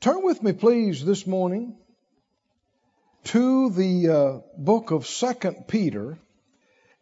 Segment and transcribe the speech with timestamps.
[0.00, 1.76] Turn with me, please, this morning
[3.24, 6.18] to the uh, book of Second Peter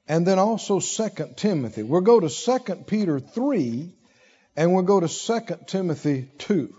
[0.09, 1.85] and then also Second Timothy.
[1.85, 3.95] We'll go to Second Peter 3
[4.57, 6.75] and we'll go to Second Timothy 2.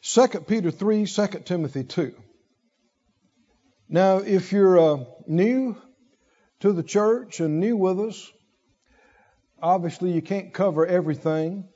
[0.00, 2.16] Second Peter 3, 2 Timothy 2.
[3.88, 5.76] Now, if you're uh, new
[6.60, 8.32] to the church and new with us,
[9.62, 11.68] obviously you can't cover everything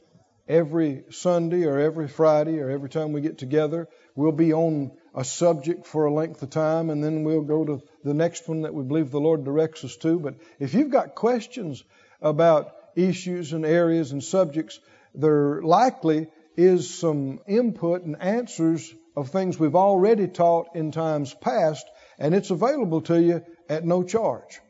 [0.48, 3.88] every Sunday or every Friday or every time we get together.
[4.14, 7.82] We'll be on a subject for a length of time and then we'll go to
[8.02, 10.18] the next one that we believe the Lord directs us to.
[10.18, 11.84] But if you've got questions
[12.20, 14.80] about issues and areas and subjects,
[15.14, 21.88] there likely is some input and answers of things we've already taught in times past,
[22.18, 24.60] and it's available to you at no charge.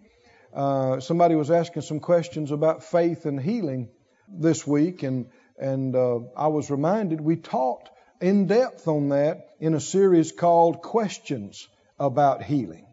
[0.54, 3.88] Uh, somebody was asking some questions about faith and healing
[4.28, 5.26] this week, and
[5.58, 7.88] and uh, I was reminded we taught
[8.20, 12.86] in depth on that in a series called Questions About Healing.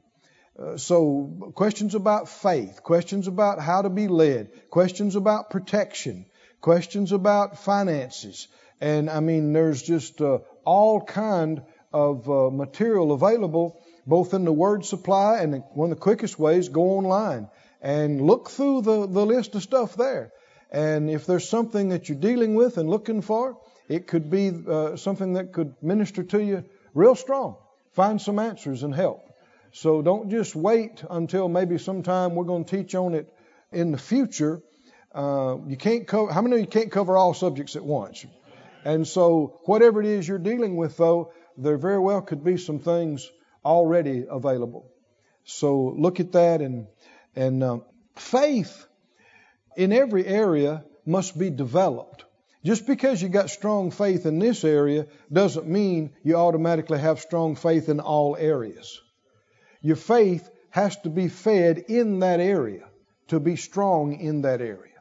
[0.57, 6.25] Uh, so, questions about faith, questions about how to be led, questions about protection,
[6.61, 8.47] questions about finances,
[8.79, 11.61] and I mean, there's just uh, all kind
[11.93, 16.69] of uh, material available, both in the word supply and one of the quickest ways,
[16.69, 17.49] go online
[17.81, 20.31] and look through the, the list of stuff there.
[20.75, 24.97] And if there's something that you're dealing with and looking for, it could be uh,
[24.97, 27.55] something that could minister to you real strong.
[27.93, 29.21] Find some answers and help.
[29.71, 33.33] So don't just wait until maybe sometime we're going to teach on it
[33.71, 34.61] in the future.
[35.13, 36.33] Uh, you can't cover.
[36.33, 38.25] How many of you can't cover all subjects at once?
[38.83, 42.79] And so whatever it is you're dealing with, though, there very well could be some
[42.79, 43.31] things
[43.63, 44.91] already available.
[45.45, 46.87] So look at that and
[47.33, 47.77] and uh,
[48.17, 48.87] faith
[49.77, 52.25] in every area must be developed.
[52.63, 57.55] Just because you got strong faith in this area doesn't mean you automatically have strong
[57.55, 58.99] faith in all areas.
[59.81, 62.89] Your faith has to be fed in that area
[63.27, 64.93] to be strong in that area.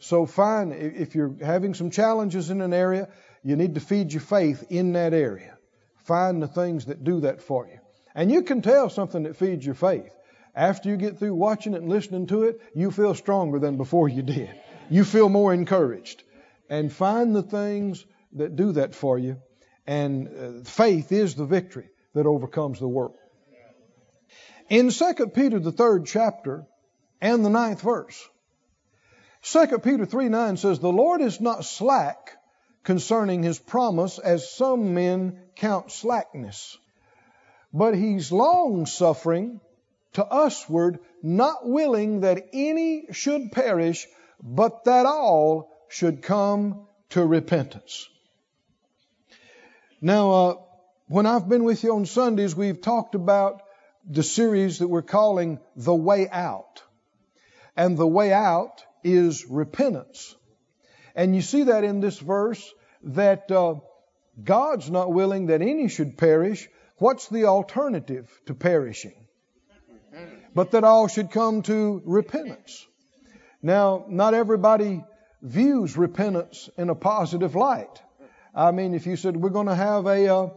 [0.00, 3.08] So find if you're having some challenges in an area,
[3.44, 5.56] you need to feed your faith in that area.
[6.04, 7.78] Find the things that do that for you.
[8.14, 10.12] And you can tell something that feeds your faith.
[10.54, 14.08] After you get through watching it and listening to it, you feel stronger than before
[14.08, 14.50] you did.
[14.88, 16.22] You feel more encouraged.
[16.68, 19.40] And find the things that do that for you.
[19.86, 23.16] And uh, faith is the victory that overcomes the world.
[24.68, 26.64] In 2 Peter, the third chapter,
[27.20, 28.28] and the ninth verse,
[29.42, 32.36] 2 Peter 3 9 says, The Lord is not slack
[32.84, 36.78] concerning his promise, as some men count slackness,
[37.72, 39.60] but he's long suffering
[40.14, 44.06] to usward, not willing that any should perish,
[44.42, 48.08] but that all should come to repentance.
[50.00, 50.54] Now, uh,
[51.08, 53.62] when I've been with you on Sundays, we've talked about
[54.08, 56.82] the series that we're calling The Way Out.
[57.76, 60.34] And the way out is repentance.
[61.14, 62.72] And you see that in this verse
[63.02, 63.76] that uh,
[64.42, 66.68] God's not willing that any should perish.
[66.98, 69.14] What's the alternative to perishing?
[70.54, 72.86] But that all should come to repentance.
[73.62, 75.04] Now, not everybody
[75.42, 78.02] views repentance in a positive light.
[78.54, 80.48] I mean, if you said we're going to have a, uh,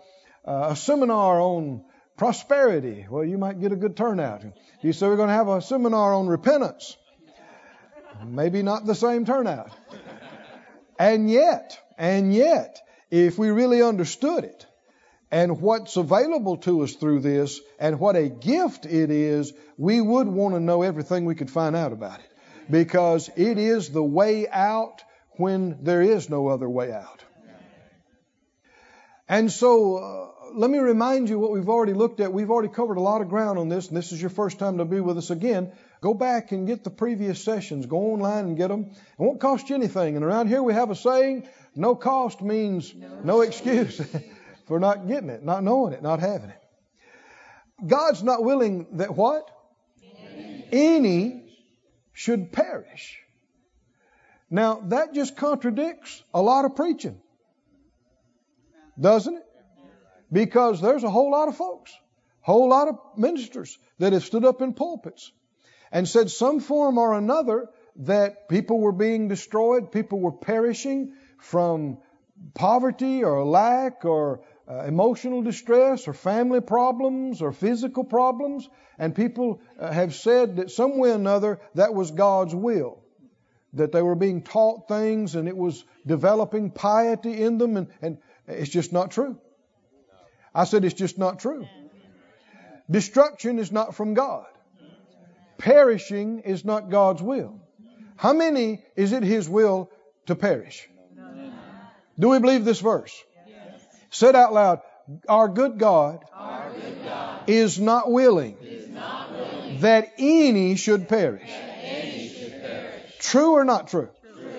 [0.46, 1.84] a seminar on
[2.18, 4.44] prosperity, well, you might get a good turnout.
[4.44, 6.98] If you say we're going to have a seminar on repentance,
[8.26, 9.72] maybe not the same turnout.
[10.98, 12.80] And yet, and yet,
[13.12, 14.66] if we really understood it,
[15.34, 20.28] and what's available to us through this and what a gift it is, we would
[20.28, 22.32] want to know everything we could find out about it.
[22.70, 25.04] Because it is the way out
[25.38, 27.24] when there is no other way out.
[29.28, 32.32] And so, uh, let me remind you what we've already looked at.
[32.32, 34.78] We've already covered a lot of ground on this, and this is your first time
[34.78, 35.72] to be with us again.
[36.00, 37.88] Go back and get the previous sessions.
[37.88, 38.92] Go online and get them.
[38.92, 40.16] It won't cost you anything.
[40.16, 44.00] And around here we have a saying, no cost means no excuse.
[44.66, 46.62] for not getting it, not knowing it, not having it.
[47.86, 49.50] God's not willing that what?
[50.04, 51.56] Any, Any
[52.14, 53.20] should perish.
[54.50, 57.20] Now, that just contradicts a lot of preaching,
[59.00, 59.46] doesn't it?
[60.32, 61.92] Because there's a whole lot of folks,
[62.42, 65.32] whole lot of ministers that have stood up in pulpits
[65.92, 71.98] and said some form or another that people were being destroyed, people were perishing from
[72.54, 79.62] poverty or lack or uh, emotional distress or family problems or physical problems, and people
[79.80, 83.00] uh, have said that some way or another that was God's will.
[83.74, 88.18] That they were being taught things and it was developing piety in them, and, and
[88.48, 89.38] it's just not true.
[90.54, 91.66] I said, It's just not true.
[92.90, 94.46] Destruction is not from God.
[95.58, 97.60] Perishing is not God's will.
[98.16, 99.90] How many is it His will
[100.28, 100.88] to perish?
[102.20, 103.24] Do we believe this verse?
[104.14, 104.20] Yes.
[104.20, 104.82] Said out loud,
[105.28, 111.10] Our good God, Our good God is, not willing, is not willing that any should
[111.10, 111.50] perish.
[111.50, 113.18] any should perish.
[113.20, 114.10] True or not true?
[114.22, 114.52] True.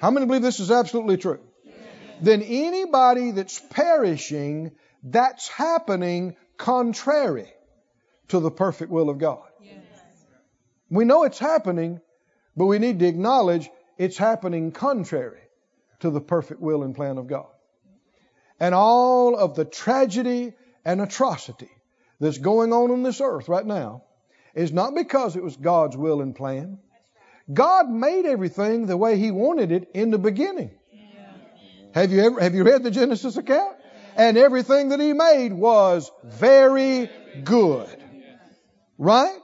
[0.00, 1.40] How many believe this is absolutely true?
[2.22, 4.72] Then anybody that's perishing,
[5.02, 7.52] that's happening contrary
[8.28, 9.42] to the perfect will of God.
[10.88, 12.00] We know it's happening,
[12.56, 13.68] but we need to acknowledge
[13.98, 15.40] it's happening contrary
[16.00, 17.51] to the perfect will and plan of God.
[18.62, 20.54] And all of the tragedy
[20.84, 21.68] and atrocity
[22.20, 24.04] that's going on on this earth right now
[24.54, 26.78] is not because it was God's will and plan.
[27.52, 30.70] God made everything the way He wanted it in the beginning.
[31.92, 33.74] Have you ever have you read the Genesis account?
[34.14, 37.10] And everything that He made was very
[37.42, 37.88] good.
[38.96, 39.40] Right?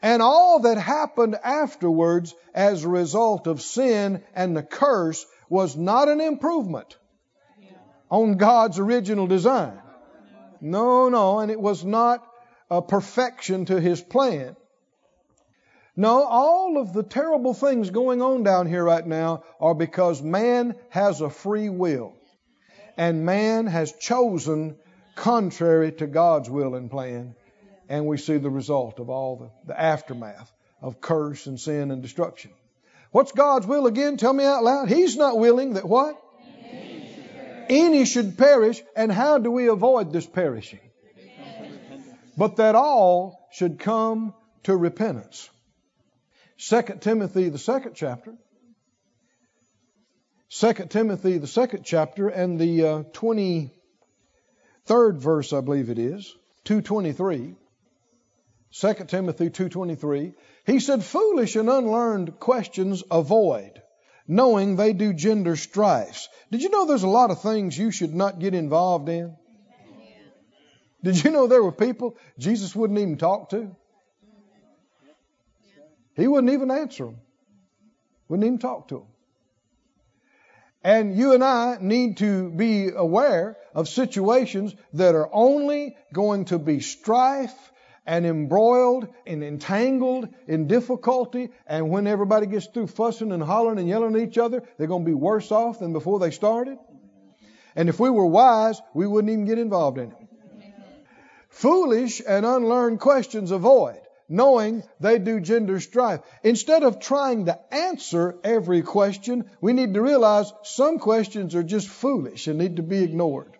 [0.00, 6.08] And all that happened afterwards as a result of sin and the curse was not
[6.08, 6.96] an improvement
[8.10, 9.78] on God's original design.
[10.60, 12.26] No, no, and it was not
[12.70, 14.56] a perfection to His plan.
[15.96, 20.74] No, all of the terrible things going on down here right now are because man
[20.90, 22.14] has a free will.
[22.96, 24.76] And man has chosen
[25.14, 27.36] contrary to God's will and plan
[27.88, 32.02] and we see the result of all the, the aftermath of curse and sin and
[32.02, 32.50] destruction.
[33.10, 34.16] What's God's will again?
[34.16, 34.88] Tell me out loud.
[34.88, 36.20] He's not willing that what?
[37.68, 38.82] Any should perish.
[38.96, 40.80] And how do we avoid this perishing?
[42.36, 44.34] But that all should come
[44.64, 45.48] to repentance.
[46.58, 48.34] 2 Timothy, the second chapter.
[50.50, 53.70] 2 Timothy, the second chapter, and the uh, 23rd
[54.88, 56.34] verse, I believe it is,
[56.64, 57.56] 223.
[58.74, 60.34] 2 Timothy 2:23,
[60.66, 63.80] he said foolish and unlearned questions avoid,
[64.26, 66.28] knowing they do gender strifes.
[66.50, 69.36] Did you know there's a lot of things you should not get involved in?
[71.02, 73.76] Did you know there were people Jesus wouldn't even talk to?
[76.16, 77.18] He wouldn't even answer them.
[78.28, 79.06] Wouldn't even talk to them.
[80.82, 86.58] And you and I need to be aware of situations that are only going to
[86.58, 87.72] be strife
[88.06, 91.50] and embroiled and entangled in difficulty.
[91.66, 95.04] And when everybody gets through fussing and hollering and yelling at each other, they're going
[95.04, 96.78] to be worse off than before they started.
[97.76, 100.16] And if we were wise, we wouldn't even get involved in it.
[101.48, 106.20] Foolish and unlearned questions avoid, knowing they do gender strife.
[106.42, 111.88] Instead of trying to answer every question, we need to realize some questions are just
[111.88, 113.56] foolish and need to be ignored.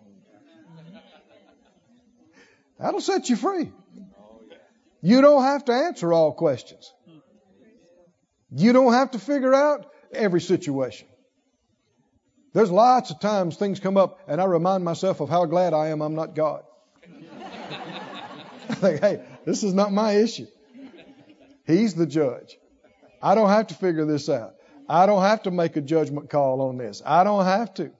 [2.77, 3.71] That'll set you free.
[5.05, 6.91] You don't have to answer all questions.
[8.49, 11.07] You don't have to figure out every situation.
[12.53, 15.89] There's lots of times things come up, and I remind myself of how glad I
[15.89, 16.63] am I'm not God.
[18.69, 20.47] I think, hey, this is not my issue.
[21.67, 22.57] He's the judge.
[23.21, 24.55] I don't have to figure this out.
[24.89, 27.03] I don't have to make a judgment call on this.
[27.05, 27.91] I don't have to.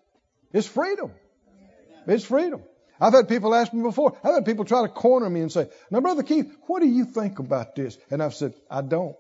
[0.52, 1.12] It's freedom.
[2.08, 2.64] It's freedom.
[3.00, 4.18] I've had people ask me before.
[4.24, 7.06] I've had people try to corner me and say, Now, Brother Keith, what do you
[7.06, 7.98] think about this?
[8.10, 9.16] And I've said, I don't.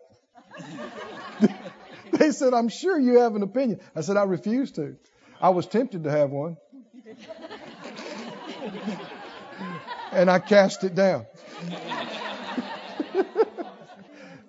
[2.12, 3.82] they said, I'm sure you have an opinion.
[3.96, 4.96] I said, I refuse to.
[5.42, 6.58] I was tempted to have one.
[10.12, 11.26] and I cast it down.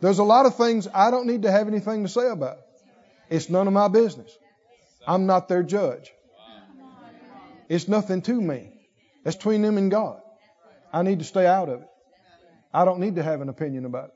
[0.01, 2.59] There's a lot of things I don't need to have anything to say about.
[3.29, 4.31] It's none of my business.
[5.07, 6.13] I'm not their judge.
[7.69, 8.76] It's nothing to me.
[9.27, 10.21] That's between them and God.
[10.93, 11.89] I need to stay out of it.
[12.73, 14.15] I don't need to have an opinion about it.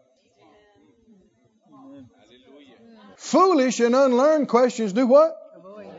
[3.16, 5.36] Foolish and unlearned questions do what?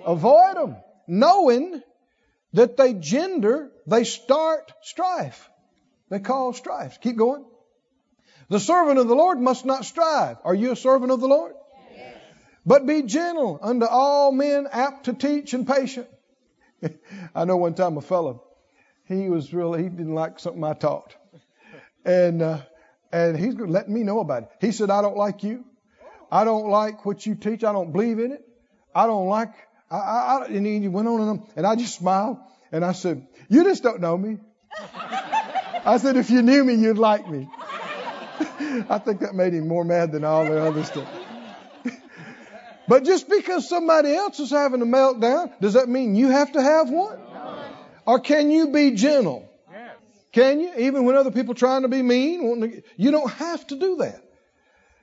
[0.05, 0.55] Avoid.
[0.55, 0.77] Them.
[1.07, 1.81] Knowing
[2.53, 5.49] that they gender, they start strife.
[6.07, 7.01] They cause strife.
[7.01, 7.43] Keep going.
[8.47, 10.37] The servant of the Lord must not strive.
[10.45, 11.53] Are you a servant of the Lord?
[11.93, 12.15] Yes.
[12.65, 16.07] But be gentle unto all men, apt to teach and patient.
[17.35, 18.45] I know one time a fellow,
[19.11, 21.15] he was really he didn't like something I taught,
[22.05, 22.59] and uh,
[23.11, 24.49] and he's letting me know about it.
[24.59, 25.65] He said, "I don't like you.
[26.31, 27.63] I don't like what you teach.
[27.63, 28.47] I don't believe in it.
[28.93, 29.53] I don't like."
[29.89, 32.37] I, I, and he went on and on, and I just smiled
[32.71, 34.37] and I said, "You just don't know me."
[35.85, 37.49] I said, "If you knew me, you'd like me."
[38.89, 41.07] I think that made him more mad than all the other stuff.
[42.87, 46.61] but just because somebody else is having a meltdown, does that mean you have to
[46.61, 47.19] have one?
[48.11, 49.49] Or can you be gentle
[50.33, 50.73] Can you?
[50.79, 54.21] Even when other people trying to be mean, to, you don't have to do that.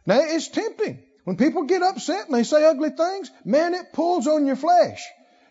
[0.05, 1.03] Now it's tempting.
[1.25, 5.03] When people get upset and they say ugly things, man, it pulls on your flesh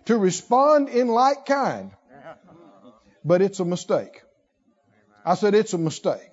[0.05, 1.89] to respond in like kind.
[3.25, 4.21] But it's a mistake.
[5.25, 6.29] I said it's a mistake.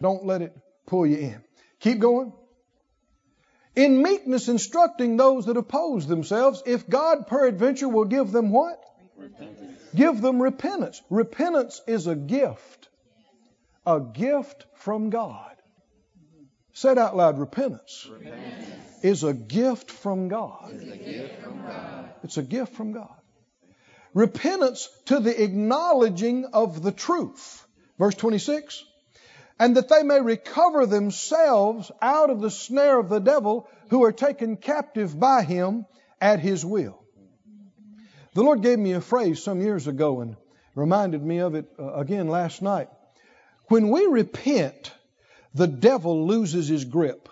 [0.00, 1.42] Don't let it pull you in.
[1.80, 2.32] Keep going.
[3.74, 8.78] In meekness instructing those that oppose themselves, if God peradventure will give them what?
[9.16, 9.81] Repentance.
[9.94, 11.02] Give them repentance.
[11.10, 12.88] Repentance is a gift.
[13.86, 15.50] A gift from God.
[16.72, 18.70] Said out loud, repentance, repentance.
[19.02, 20.70] is a gift from God.
[20.72, 22.08] It's a gift from God.
[22.22, 23.14] It's a gift from God.
[24.14, 27.66] Repentance to the acknowledging of the truth.
[27.98, 28.84] Verse 26
[29.58, 34.12] and that they may recover themselves out of the snare of the devil who are
[34.12, 35.86] taken captive by him
[36.20, 37.01] at his will.
[38.34, 40.36] The Lord gave me a phrase some years ago and
[40.74, 42.88] reminded me of it uh, again last night.
[43.68, 44.92] When we repent,
[45.54, 47.28] the devil loses his grip.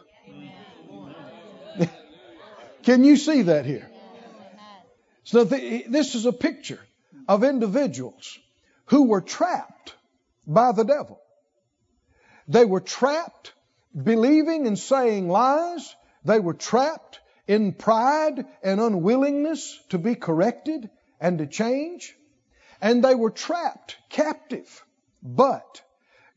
[2.83, 3.91] Can you see that here?
[5.25, 6.81] So this is a picture
[7.29, 8.39] of individuals
[8.87, 9.95] who were trapped
[10.47, 11.21] by the devil.
[12.49, 13.53] They were trapped
[13.97, 15.95] believing and saying lies.
[16.25, 22.15] They were trapped in pride and unwillingness to be corrected and to change.
[22.81, 24.85] And they were trapped, captive.
[25.23, 25.83] But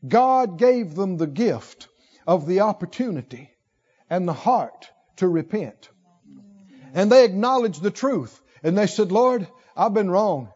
[0.06, 1.88] God gave them the gift
[2.26, 3.50] of the opportunity
[4.10, 5.88] and the heart to repent.
[6.92, 8.40] And they acknowledged the truth.
[8.62, 9.46] And they said, Lord,
[9.76, 10.50] I've been wrong.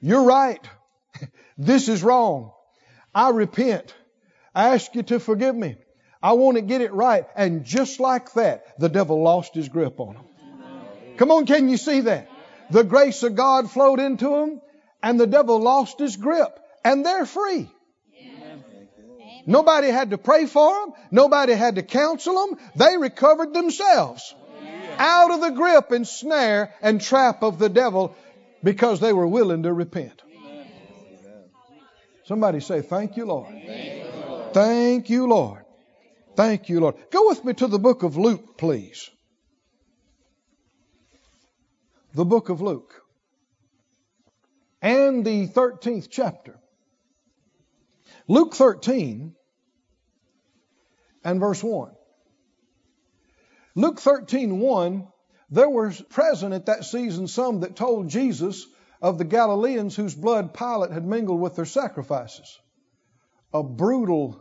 [0.00, 0.66] You're right.
[1.58, 2.52] this is wrong.
[3.14, 3.94] I repent.
[4.54, 5.76] I ask you to forgive me.
[6.22, 7.26] I want to get it right.
[7.34, 10.24] And just like that, the devil lost his grip on them.
[11.16, 12.30] Come on, can you see that?
[12.70, 14.60] The grace of God flowed into them
[15.02, 17.70] and the devil lost his grip and they're free.
[19.46, 20.94] Nobody had to pray for them.
[21.10, 22.58] Nobody had to counsel them.
[22.76, 24.34] They recovered themselves
[24.98, 28.14] out of the grip and snare and trap of the devil
[28.62, 30.22] because they were willing to repent.
[32.24, 33.48] Somebody say, Thank you, Lord.
[34.52, 35.59] Thank you, Lord.
[36.40, 36.94] Thank you, Lord.
[37.10, 39.10] Go with me to the book of Luke, please.
[42.14, 42.94] The book of Luke.
[44.80, 46.58] And the 13th chapter.
[48.26, 49.34] Luke 13
[51.24, 51.92] and verse 1.
[53.74, 55.08] Luke 13, 1,
[55.50, 58.66] there were present at that season some that told Jesus
[59.02, 62.58] of the Galileans whose blood Pilate had mingled with their sacrifices
[63.52, 64.40] a brutal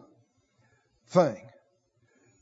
[1.07, 1.48] thing.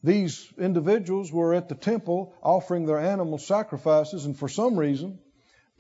[0.08, 5.20] These individuals were at the temple offering their animal sacrifices, and for some reason,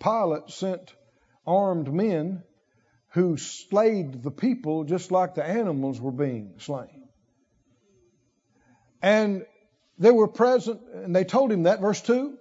[0.01, 0.93] Pilate sent
[1.45, 2.43] armed men
[3.11, 7.07] who slayed the people just like the animals were being slain.
[9.01, 9.45] And
[9.97, 12.37] they were present, and they told him that, verse 2.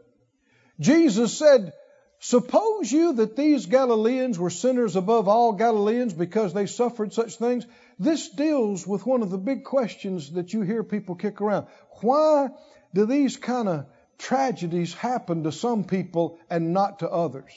[0.80, 1.72] Jesus said,
[2.18, 7.66] Suppose you that these Galileans were sinners above all Galileans because they suffered such things?
[7.98, 11.66] This deals with one of the big questions that you hear people kick around.
[12.00, 12.48] Why
[12.94, 13.86] do these kind of
[14.18, 17.52] tragedies happen to some people and not to others?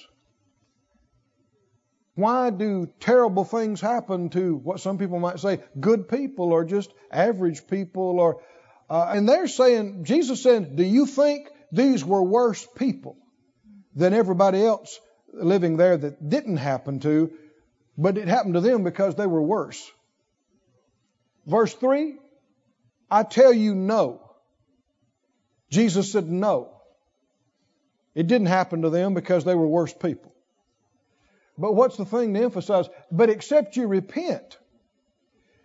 [2.15, 6.93] Why do terrible things happen to what some people might say good people or just
[7.09, 8.41] average people or
[8.89, 13.15] uh, and they're saying Jesus said, "Do you think these were worse people?"
[13.99, 14.99] Than everybody else
[15.33, 17.31] living there that didn't happen to,
[17.97, 19.91] but it happened to them because they were worse.
[21.45, 22.15] Verse 3
[23.11, 24.21] I tell you no.
[25.69, 26.71] Jesus said no.
[28.15, 30.33] It didn't happen to them because they were worse people.
[31.57, 32.87] But what's the thing to emphasize?
[33.11, 34.57] But except you repent,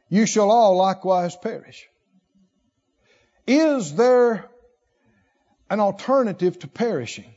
[0.09, 1.87] you shall all likewise perish.
[3.47, 4.51] Is there
[5.71, 7.34] an alternative to perishing?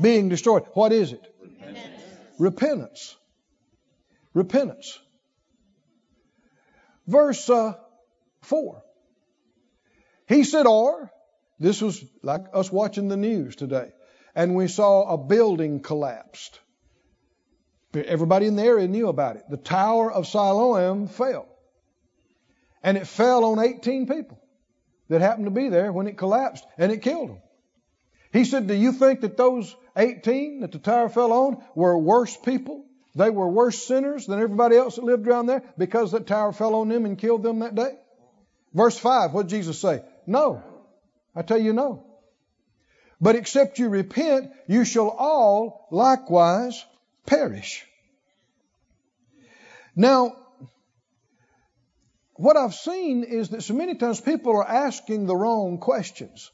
[0.00, 0.64] Being destroyed.
[0.74, 1.22] What is it?
[1.50, 2.36] Repentance.
[2.38, 3.16] Repentance.
[4.32, 4.98] Repentance.
[7.06, 7.74] Verse uh,
[8.42, 8.82] 4.
[10.26, 11.10] He said, or,
[11.60, 13.92] this was like us watching the news today,
[14.34, 16.58] and we saw a building collapsed.
[17.94, 19.44] Everybody in the area knew about it.
[19.48, 21.46] The Tower of Siloam fell.
[22.82, 24.40] And it fell on 18 people
[25.08, 27.38] that happened to be there when it collapsed, and it killed them.
[28.34, 32.36] He said, Do you think that those 18 that the tower fell on were worse
[32.36, 32.84] people?
[33.14, 36.74] They were worse sinners than everybody else that lived around there because that tower fell
[36.74, 37.92] on them and killed them that day?
[38.72, 40.02] Verse 5, what did Jesus say?
[40.26, 40.64] No.
[41.36, 42.04] I tell you no.
[43.20, 46.84] But except you repent, you shall all likewise
[47.26, 47.86] perish.
[49.94, 50.34] Now,
[52.34, 56.50] what I've seen is that so many times people are asking the wrong questions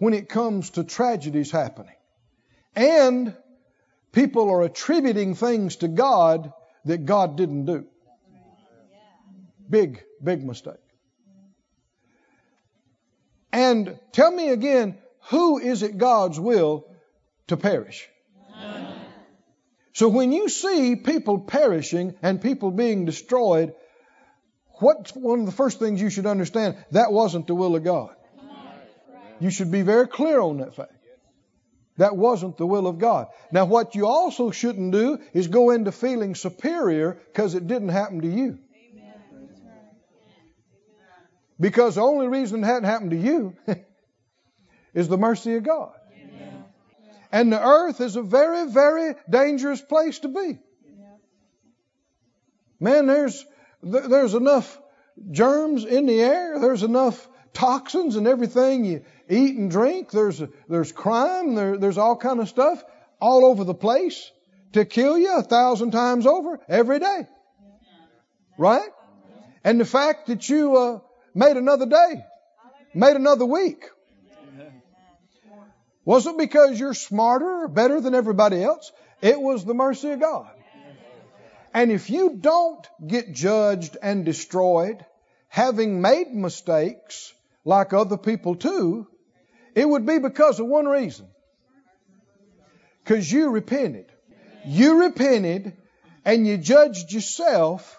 [0.00, 1.94] when it comes to tragedies happening.
[2.74, 3.36] And
[4.12, 6.52] people are attributing things to God
[6.86, 7.84] that God didn't do.
[9.68, 10.74] Big, big mistake.
[13.52, 14.96] And tell me again,
[15.28, 16.86] who is it God's will
[17.48, 18.08] to perish?
[19.92, 23.74] So when you see people perishing and people being destroyed,
[24.78, 26.82] what's one of the first things you should understand?
[26.92, 28.16] That wasn't the will of God.
[29.40, 30.92] You should be very clear on that fact.
[31.96, 33.28] That wasn't the will of God.
[33.52, 38.22] Now, what you also shouldn't do is go into feeling superior because it didn't happen
[38.22, 38.58] to you.
[41.58, 43.54] Because the only reason it hadn't happened to you
[44.94, 45.92] is the mercy of God.
[47.32, 50.58] And the earth is a very, very dangerous place to be.
[52.80, 53.44] Man, there's
[53.82, 54.80] there's enough
[55.30, 56.58] germs in the air.
[56.58, 60.10] There's enough toxins and everything you eat and drink.
[60.10, 61.54] There's there's crime.
[61.54, 62.82] There, there's all kind of stuff
[63.20, 64.30] all over the place
[64.72, 67.26] to kill you a thousand times over every day.
[68.58, 68.88] Right?
[69.64, 70.98] And the fact that you uh,
[71.34, 72.24] made another day,
[72.94, 73.84] made another week,
[76.04, 78.90] wasn't because you're smarter or better than everybody else.
[79.20, 80.50] It was the mercy of God.
[81.72, 85.04] And if you don't get judged and destroyed,
[85.48, 87.32] having made mistakes
[87.64, 89.06] like other people too,
[89.74, 91.28] it would be because of one reason.
[93.04, 94.06] Because you repented.
[94.66, 95.76] You repented
[96.24, 97.98] and you judged yourself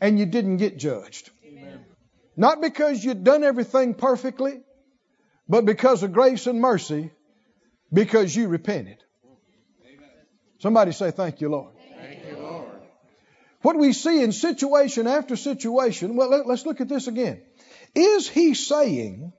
[0.00, 1.30] and you didn't get judged.
[2.36, 4.60] Not because you'd done everything perfectly,
[5.48, 7.10] but because of grace and mercy,
[7.92, 8.98] because you repented.
[10.58, 11.72] Somebody say, Thank you, Lord.
[11.98, 12.66] Thank you, Lord.
[13.62, 17.42] What we see in situation after situation, well, let, us look at this again.
[17.96, 19.32] Is he saying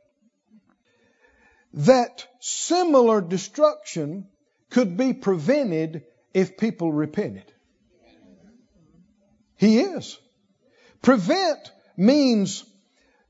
[1.73, 4.27] that similar destruction
[4.71, 7.53] could be prevented if people repented?
[9.57, 10.17] He is.
[11.03, 12.65] Prevent means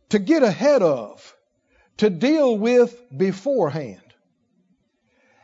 [0.10, 1.36] to get ahead of,
[1.98, 4.02] to deal with beforehand.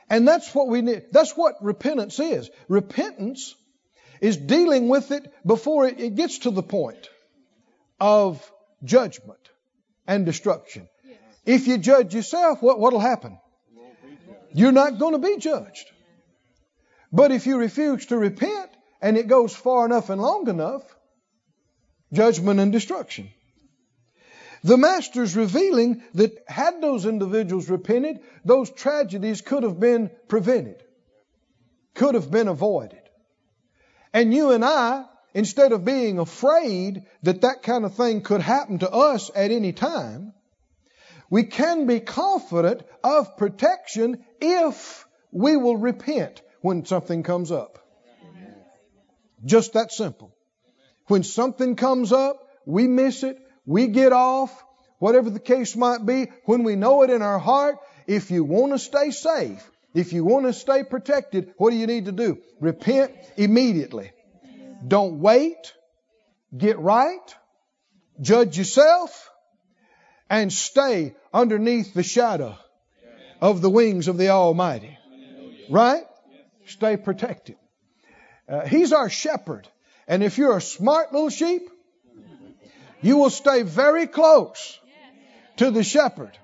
[0.09, 1.07] And that's what we need.
[1.11, 2.49] That's what repentance is.
[2.69, 3.53] Repentance
[4.21, 7.09] is dealing with it before it, gets to the point
[7.99, 8.49] of
[8.85, 9.42] judgment
[10.07, 10.87] and destruction.
[11.45, 13.37] If you judge yourself, what what'll happen?
[14.53, 15.89] You're not going to be judged.
[17.11, 18.69] But if you refuse to repent
[19.01, 20.83] and it goes far enough and long enough,
[22.11, 23.29] judgment and destruction.
[24.63, 30.81] The Master's revealing that had those individuals repented, those tragedies could have been prevented,
[31.95, 33.01] could have been avoided.
[34.13, 38.79] And you and I, instead of being afraid that that kind of thing could happen
[38.79, 40.33] to us at any time,
[41.29, 47.79] we can be confident of protection if we will repent when something comes up.
[49.43, 50.35] Just that simple.
[51.07, 54.63] When something comes up, we miss it, we get off,
[54.99, 58.71] whatever the case might be, when we know it in our heart, if you want
[58.71, 62.37] to stay safe, if you want to stay protected, what do you need to do?
[62.59, 64.11] Repent immediately.
[64.87, 65.73] Don't wait.
[66.55, 67.35] Get right.
[68.21, 69.29] Judge yourself.
[70.29, 72.57] And stay underneath the shadow
[73.41, 74.97] of the wings of the Almighty.
[75.69, 76.03] Right?
[76.65, 77.57] Stay protected.
[78.47, 79.67] Uh, he's our shepherd.
[80.07, 81.69] And if you're a smart little sheep,
[83.01, 84.79] you will stay very close
[85.57, 86.37] to the shepherd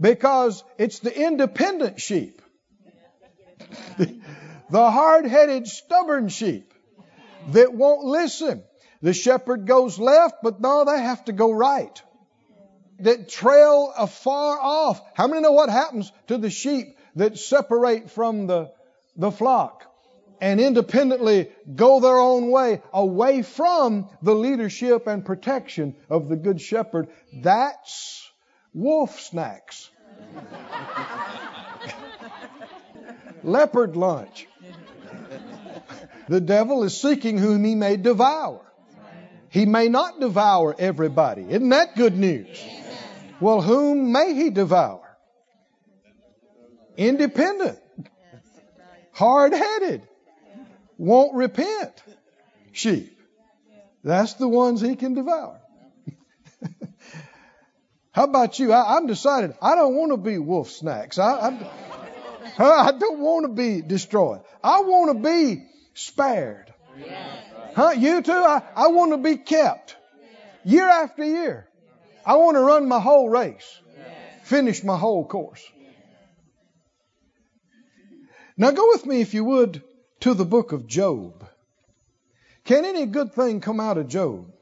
[0.00, 2.40] because it's the independent sheep,
[3.98, 6.72] the hard headed, stubborn sheep
[7.48, 8.62] that won't listen.
[9.02, 12.02] The shepherd goes left, but no, they have to go right.
[13.00, 15.00] That trail afar off.
[15.14, 18.72] How many know what happens to the sheep that separate from the,
[19.16, 19.90] the flock?
[20.40, 26.60] and independently go their own way away from the leadership and protection of the Good
[26.60, 27.08] Shepherd.
[27.32, 28.30] That's
[28.72, 29.90] wolf snacks.
[33.42, 34.46] Leopard lunch.
[36.30, 38.60] The devil is seeking whom he may devour.
[39.48, 41.42] He may not devour everybody.
[41.42, 42.64] Isn't that good news?
[43.40, 45.02] Well, whom may he devour?
[46.96, 47.80] Independent,
[49.10, 50.06] hard headed,
[50.98, 52.00] won't repent
[52.70, 53.18] sheep.
[54.04, 55.60] That's the ones he can devour.
[58.12, 58.72] How about you?
[58.72, 61.18] I, am decided I don't want to be wolf snacks.
[61.18, 64.42] I, I, I don't want to be destroyed.
[64.62, 65.66] I want to be
[66.00, 66.72] spared.
[67.74, 67.92] Huh?
[67.96, 68.32] You too?
[68.32, 69.96] I, I want to be kept.
[70.64, 71.68] Year after year.
[72.24, 73.78] I want to run my whole race,
[74.42, 75.64] finish my whole course.
[78.56, 79.82] Now go with me, if you would,
[80.20, 81.46] to the book of Job.
[82.64, 84.52] Can any good thing come out of Job?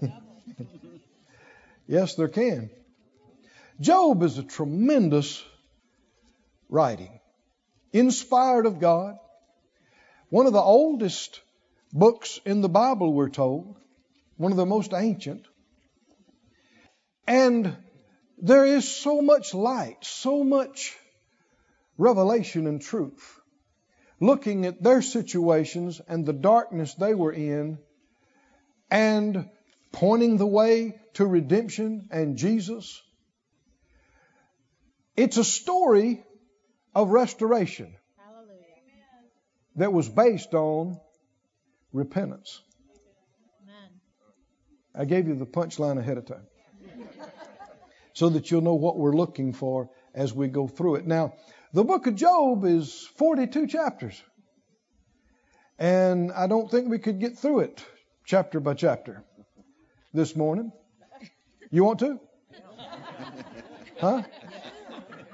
[1.88, 2.70] yes, there can.
[3.80, 5.42] Job is a tremendous
[6.68, 7.18] writing,
[7.92, 9.18] inspired of God.
[10.32, 11.42] One of the oldest
[11.92, 13.76] books in the Bible, we're told,
[14.38, 15.46] one of the most ancient.
[17.26, 17.76] And
[18.38, 20.96] there is so much light, so much
[21.98, 23.40] revelation and truth.
[24.20, 27.76] Looking at their situations and the darkness they were in,
[28.90, 29.50] and
[29.92, 33.02] pointing the way to redemption and Jesus.
[35.14, 36.24] It's a story
[36.94, 37.94] of restoration
[39.76, 40.98] that was based on
[41.92, 42.62] repentance.
[44.94, 46.46] I gave you the punchline ahead of time
[48.12, 51.06] so that you'll know what we're looking for as we go through it.
[51.06, 51.34] Now,
[51.72, 54.22] the book of Job is 42 chapters.
[55.78, 57.82] And I don't think we could get through it
[58.26, 59.24] chapter by chapter
[60.12, 60.72] this morning.
[61.70, 62.20] You want to?
[64.00, 64.20] Huh?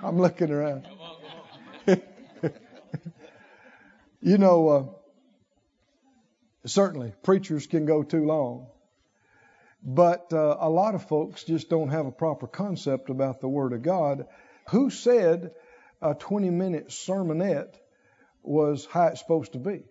[0.03, 0.87] I'm looking around.
[4.20, 4.85] You know, uh,
[6.66, 8.66] certainly preachers can go too long.
[9.83, 13.72] But uh, a lot of folks just don't have a proper concept about the Word
[13.72, 14.26] of God.
[14.70, 15.52] Who said
[16.02, 17.74] a 20 minute sermonette
[18.42, 19.85] was how it's supposed to be?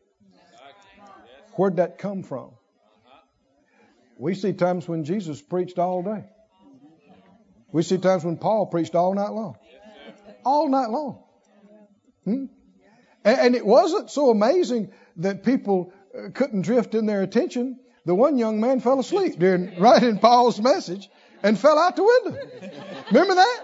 [1.54, 2.52] Where'd that come from?
[4.18, 6.26] We see times when Jesus preached all day.
[7.72, 9.58] We see times when Paul preached all night long.
[10.46, 11.24] All night long.
[12.24, 12.46] Hmm?
[13.28, 17.78] And, and it wasn't so amazing that people uh, couldn't drift in their attention.
[18.06, 21.10] The one young man fell asleep during right in Paul's message
[21.44, 22.40] and fell out the window.
[23.12, 23.64] Remember that?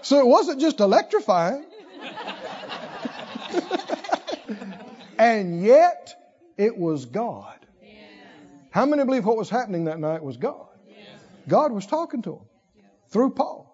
[0.00, 1.66] So it wasn't just electrifying.
[5.18, 6.14] and yet
[6.56, 7.58] it was God.
[8.70, 10.68] How many believe what was happening that night was God?
[11.46, 12.46] God was talking to him
[13.10, 13.73] through Paul.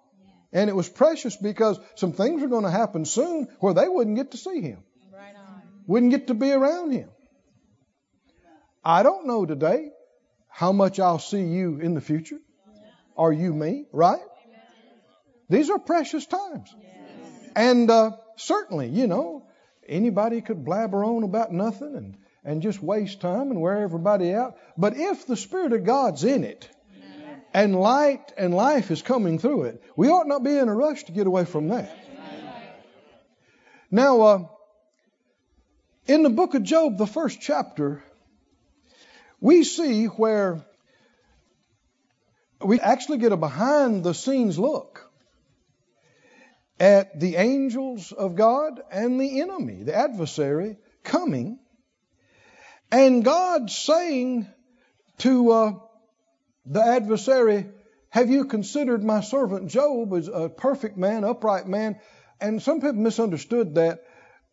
[0.52, 4.16] And it was precious because some things were going to happen soon where they wouldn't
[4.16, 4.82] get to see him.
[5.86, 7.08] Wouldn't get to be around him.
[8.84, 9.90] I don't know today
[10.48, 12.38] how much I'll see you in the future.
[13.16, 14.20] Are you me, right?
[15.48, 16.74] These are precious times.
[17.54, 19.46] And uh, certainly, you know,
[19.86, 24.56] anybody could blabber on about nothing and, and just waste time and wear everybody out.
[24.78, 26.68] But if the Spirit of God's in it,
[27.52, 31.04] and light and life is coming through it, we ought not be in a rush
[31.04, 31.96] to get away from that.
[33.90, 34.46] Now, uh,
[36.06, 38.04] in the book of Job, the first chapter,
[39.40, 40.64] we see where
[42.60, 45.10] we actually get a behind the scenes look
[46.78, 51.58] at the angels of God and the enemy, the adversary, coming,
[52.92, 54.46] and God saying
[55.18, 55.72] to uh,
[56.66, 57.66] the adversary,
[58.10, 61.98] Have you considered my servant Job as a perfect man, upright man?
[62.40, 64.04] And some people misunderstood that.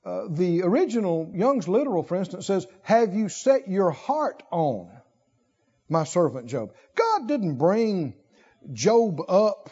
[0.06, 4.90] Uh, the original Young's literal, for instance, says, Have you set your heart on
[5.90, 6.72] my servant Job?
[6.96, 8.14] God didn't bring
[8.72, 9.70] Job up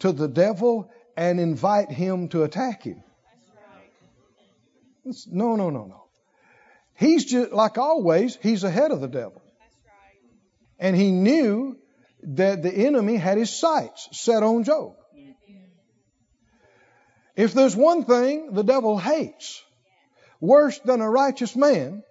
[0.00, 3.02] to the devil and invite him to attack him.
[5.30, 6.04] No, no, no, no.
[6.94, 9.40] He's just, like always, he's ahead of the devil.
[10.78, 11.78] And he knew
[12.22, 14.94] that the enemy had his sights set on Job.
[17.34, 19.62] If there's one thing the devil hates
[20.40, 22.02] worse than a righteous man,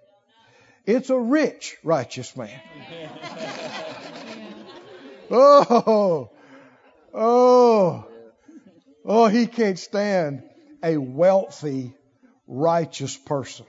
[0.84, 2.60] it's a rich righteous man.
[5.30, 6.30] oh,
[7.12, 8.06] oh,
[9.04, 10.44] oh, he can't stand
[10.82, 11.92] a wealthy,
[12.46, 13.66] righteous person.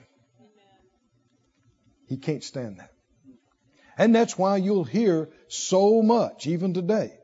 [2.08, 2.92] He can't stand that.
[3.98, 7.18] And that's why you'll hear so much, even today,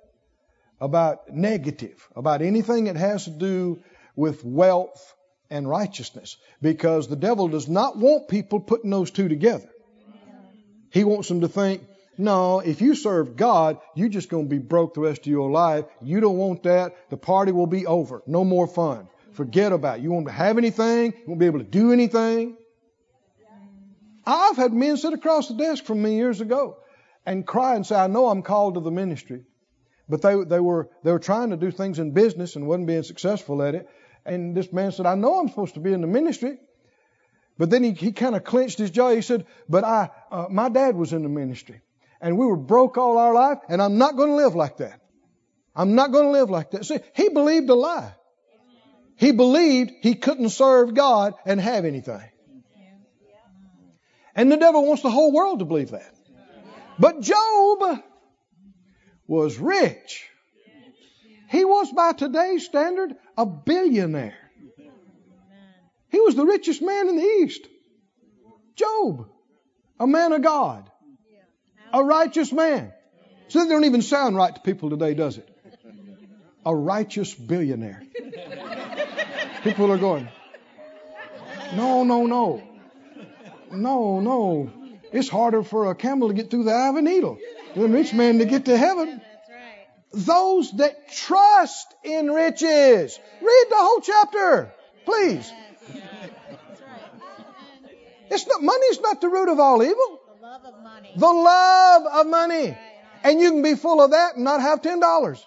[0.80, 3.84] about negative, about anything that has to do
[4.16, 5.14] with wealth
[5.50, 6.38] and righteousness.
[6.62, 9.70] Because the devil does not want people putting those two together.
[10.90, 11.84] He wants them to think,
[12.18, 15.50] no, if you serve God, you're just going to be broke the rest of your
[15.50, 15.86] life.
[16.02, 17.10] You don't want that.
[17.10, 18.22] The party will be over.
[18.28, 19.08] No more fun.
[19.32, 20.04] Forget about it.
[20.04, 21.14] You won't have anything.
[21.14, 22.56] You won't be able to do anything.
[24.26, 26.78] I've had men sit across the desk from me years ago
[27.26, 29.44] and cry and say, I know I'm called to the ministry.
[30.10, 33.04] But they, they, were, they were trying to do things in business and wasn't being
[33.04, 33.90] successful at it.
[34.26, 36.58] And this man said, I know I'm supposed to be in the ministry.
[37.58, 39.10] But then he, he kind of clenched his jaw.
[39.12, 41.82] He said, But I, uh, my dad was in the ministry.
[42.24, 45.02] and we were broke all our life, and I'm not going to live like that.
[45.76, 46.86] I'm not going to live like that.
[46.86, 48.14] See, he believed a lie.
[49.18, 52.22] He believed he couldn't serve God and have anything.
[54.36, 56.14] And the devil wants the whole world to believe that.
[56.98, 58.02] But Job
[59.28, 60.28] was rich.
[61.50, 64.38] He was, by today's standard, a billionaire.
[66.10, 67.68] He was the richest man in the East.
[68.76, 69.28] Job,
[70.00, 70.90] a man of God,
[71.92, 72.92] a righteous man.
[73.50, 75.48] So that don't even sound right to people today, does it?
[76.66, 78.02] A righteous billionaire.
[79.64, 80.28] People are going,
[81.76, 82.64] no, no, no.
[83.74, 84.72] No, no.
[85.12, 87.38] It's harder for a camel to get through the eye of a needle
[87.76, 89.22] than a rich man to get to heaven.
[90.14, 93.20] Those that trust in riches.
[93.42, 94.74] Read the whole chapter,
[95.06, 95.52] please.
[98.30, 100.20] It's not money's not the root of all evil.
[100.40, 101.12] The love of money.
[101.16, 102.78] The love of money.
[103.24, 105.44] And you can be full of that and not have ten dollars.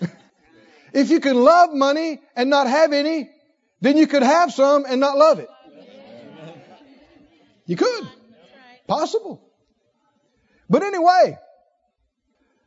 [0.00, 0.10] Right.
[0.92, 3.30] If you can love money and not have any,
[3.80, 5.48] then you could have some and not love it.
[7.66, 8.08] You could.
[8.86, 9.40] Possible.
[10.68, 11.38] But anyway,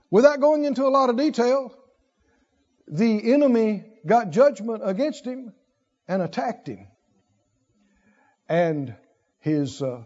[0.10, 1.74] without going into a lot of detail,
[2.88, 5.54] the enemy got judgment against him
[6.08, 6.88] and attacked him.
[8.50, 8.96] And
[9.40, 10.04] his uh,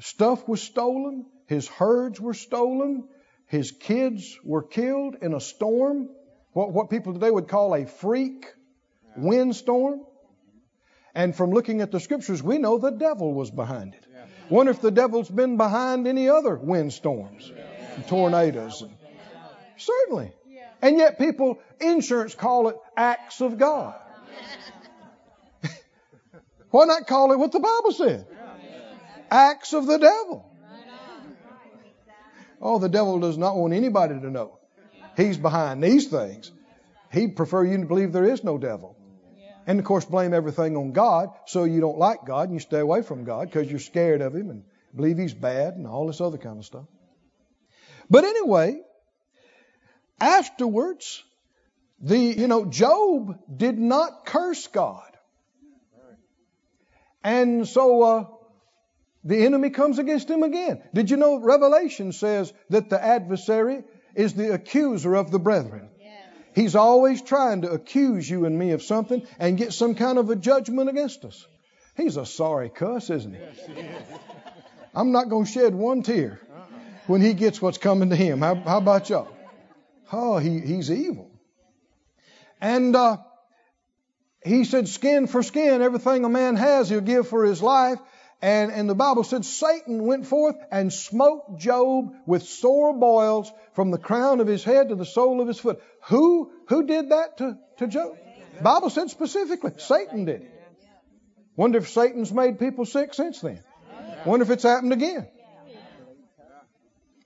[0.00, 3.08] stuff was stolen, his herds were stolen,
[3.46, 6.08] his kids were killed in a storm,
[6.52, 8.46] what, what people today would call a freak
[9.16, 10.04] windstorm.
[11.14, 14.04] And from looking at the scriptures, we know the devil was behind it.
[14.48, 17.50] Wonder if the devil's been behind any other windstorms,
[17.94, 18.82] and tornadoes.
[18.82, 18.90] And,
[19.76, 20.32] certainly.
[20.82, 23.94] And yet people, insurance call it acts of God.
[26.70, 28.26] Why not call it what the Bible said?
[29.30, 30.50] Acts of the devil.
[32.60, 34.58] Oh, the devil does not want anybody to know
[35.16, 36.50] he's behind these things.
[37.12, 38.96] He'd prefer you to believe there is no devil.
[39.66, 42.80] And of course, blame everything on God so you don't like God and you stay
[42.80, 46.20] away from God because you're scared of Him and believe He's bad and all this
[46.20, 46.84] other kind of stuff.
[48.10, 48.80] But anyway,
[50.20, 51.22] afterwards,
[52.00, 55.10] the, you know, Job did not curse God.
[57.22, 58.24] And so, uh,
[59.24, 60.82] the enemy comes against him again.
[60.92, 63.82] Did you know Revelation says that the adversary
[64.14, 65.88] is the accuser of the brethren?
[66.54, 70.30] He's always trying to accuse you and me of something and get some kind of
[70.30, 71.46] a judgment against us.
[71.96, 73.40] He's a sorry cuss, isn't he?
[74.94, 76.40] I'm not going to shed one tear
[77.06, 78.40] when he gets what's coming to him.
[78.40, 79.28] How, how about y'all?
[80.12, 81.30] Oh, he, he's evil.
[82.60, 83.16] And uh,
[84.44, 87.98] he said, skin for skin, everything a man has, he'll give for his life.
[88.44, 93.90] And, and the Bible said Satan went forth and smote Job with sore boils from
[93.90, 95.82] the crown of his head to the sole of his foot.
[96.08, 98.18] Who, who did that to, to Job?
[98.60, 100.50] Bible said specifically, Satan did it.
[101.56, 103.64] Wonder if Satan's made people sick since then.
[104.26, 105.26] Wonder if it's happened again.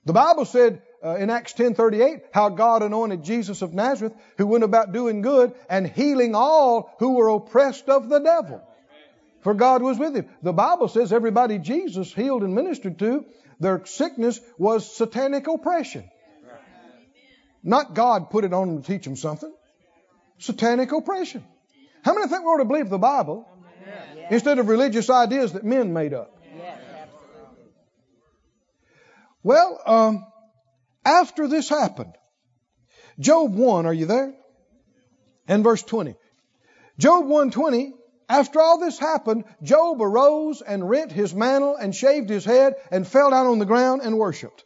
[0.05, 4.63] The Bible said uh, in Acts 10:38 how God anointed Jesus of Nazareth who went
[4.63, 8.61] about doing good and healing all who were oppressed of the devil.
[9.41, 10.27] For God was with him.
[10.43, 13.25] The Bible says everybody Jesus healed and ministered to,
[13.59, 16.09] their sickness was satanic oppression.
[17.63, 19.53] Not God put it on them to teach them something.
[20.37, 21.43] Satanic oppression.
[22.03, 23.47] How many think we ought to believe the Bible
[24.29, 26.35] instead of religious ideas that men made up?
[29.41, 30.25] Well, um,
[31.05, 32.13] after this happened,
[33.19, 34.33] Job 1, are you there?
[35.47, 36.15] And verse 20.
[36.97, 37.93] Job 120,
[38.29, 43.07] after all this happened, Job arose and rent his mantle and shaved his head and
[43.07, 44.63] fell down on the ground and worshiped.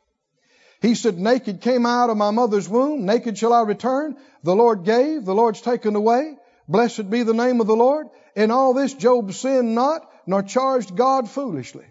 [0.82, 4.18] He said, Naked came I out of my mother's womb, naked shall I return.
[4.44, 6.36] The Lord gave, the Lord's taken away.
[6.68, 8.08] Blessed be the name of the Lord.
[8.36, 11.86] In all this Job sinned not, nor charged God foolishly.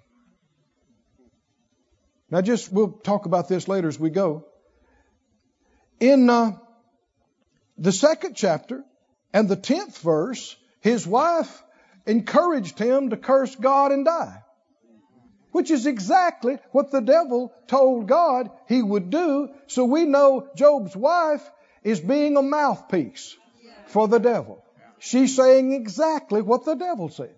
[2.31, 4.47] Now, just we'll talk about this later as we go.
[6.01, 6.53] In uh,
[7.79, 8.83] the second chapter
[9.33, 11.63] and the tenth verse, his wife
[12.07, 14.43] encouraged him to curse God and die,
[15.53, 19.51] which is exactly what the devil told God he would do.
[19.69, 21.49] So we know Job's wife
[21.85, 23.37] is being a mouthpiece
[23.87, 24.65] for the devil.
[24.99, 27.35] She's saying exactly what the devil said,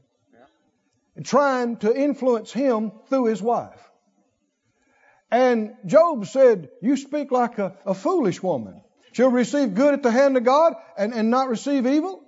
[1.14, 3.80] and trying to influence him through his wife.
[5.30, 8.80] And Job said, You speak like a, a foolish woman.
[9.12, 12.23] She'll receive good at the hand of God and, and not receive evil.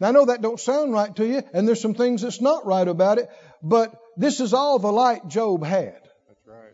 [0.00, 2.66] Now, I know that don't sound right to you, and there's some things that's not
[2.66, 3.28] right about it,
[3.62, 5.94] but this is all the light Job had.
[6.28, 6.72] That's right.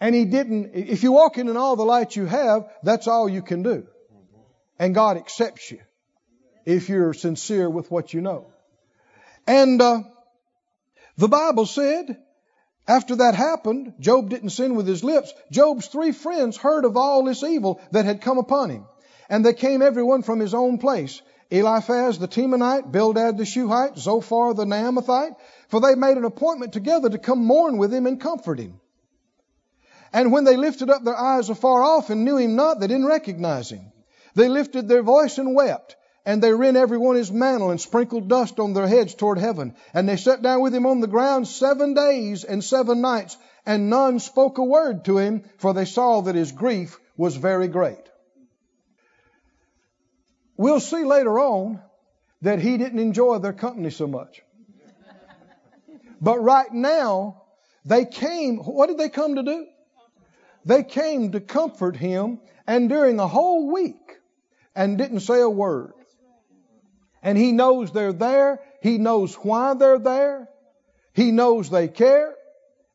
[0.00, 3.28] And he didn't, if you walk in in all the light you have, that's all
[3.28, 3.86] you can do.
[4.78, 5.80] And God accepts you
[6.64, 8.52] if you're sincere with what you know.
[9.46, 10.02] And uh,
[11.16, 12.18] the Bible said,
[12.86, 15.32] after that happened, Job didn't sin with his lips.
[15.50, 18.86] Job's three friends heard of all this evil that had come upon him.
[19.28, 21.22] And they came everyone from his own place.
[21.50, 25.36] Eliphaz the Temanite, Bildad the Shuhite, Zophar the Naamathite,
[25.68, 28.80] for they made an appointment together to come mourn with him and comfort him.
[30.12, 33.06] And when they lifted up their eyes afar off and knew him not, they didn't
[33.06, 33.92] recognize him.
[34.34, 35.96] They lifted their voice and wept.
[36.26, 39.74] And they rent every one his mantle and sprinkled dust on their heads toward heaven.
[39.92, 43.90] And they sat down with him on the ground seven days and seven nights, and
[43.90, 48.08] none spoke a word to him, for they saw that his grief was very great.
[50.56, 51.80] We'll see later on
[52.42, 54.42] that he didn't enjoy their company so much.
[56.20, 57.42] But right now,
[57.84, 59.66] they came, what did they come to do?
[60.64, 64.18] They came to comfort him, and during a whole week,
[64.74, 65.92] and didn't say a word.
[67.22, 68.60] And he knows they're there.
[68.82, 70.48] He knows why they're there.
[71.12, 72.34] He knows they care.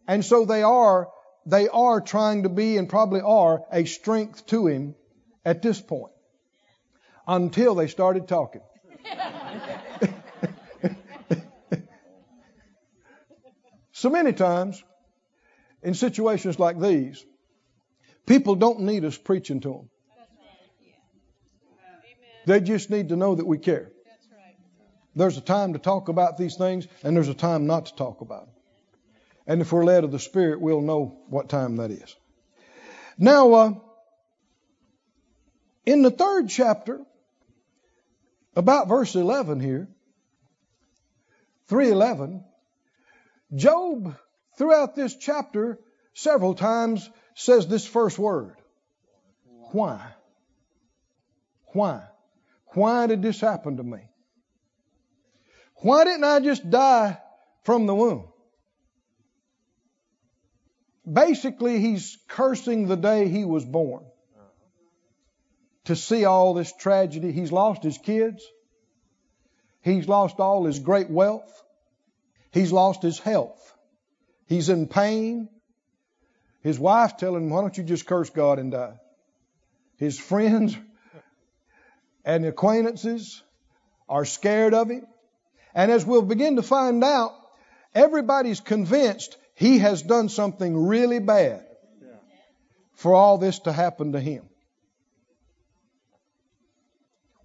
[0.08, 1.10] And so they are,
[1.46, 4.96] they are trying to be and probably are a strength to him
[5.46, 6.12] at this point.
[7.32, 8.62] Until they started talking.
[13.92, 14.84] so many times
[15.84, 17.24] in situations like these,
[18.26, 19.90] people don't need us preaching to them.
[22.48, 23.92] They just need to know that we care.
[25.16, 28.22] There's a time to talk about these things, and there's a time not to talk
[28.22, 28.56] about them.
[29.46, 32.16] And if we're led of the Spirit, we'll know what time that is.
[33.20, 33.74] Now, uh,
[35.86, 37.06] in the third chapter,
[38.60, 39.88] about verse 11 here,
[41.68, 42.44] 311,
[43.56, 44.16] Job,
[44.58, 45.80] throughout this chapter,
[46.14, 48.58] several times says this first word
[49.72, 50.02] Why?
[51.68, 52.04] Why?
[52.74, 54.00] Why did this happen to me?
[55.76, 57.18] Why didn't I just die
[57.64, 58.28] from the womb?
[61.12, 64.04] Basically, he's cursing the day he was born.
[65.90, 68.46] To see all this tragedy, he's lost his kids.
[69.82, 71.64] He's lost all his great wealth.
[72.52, 73.60] He's lost his health.
[74.46, 75.50] He's in pain.
[76.62, 79.00] His wife telling him, Why don't you just curse God and die?
[79.98, 80.78] His friends
[82.24, 83.42] and acquaintances
[84.08, 85.08] are scared of him.
[85.74, 87.32] And as we'll begin to find out,
[87.96, 91.66] everybody's convinced he has done something really bad
[92.94, 94.49] for all this to happen to him.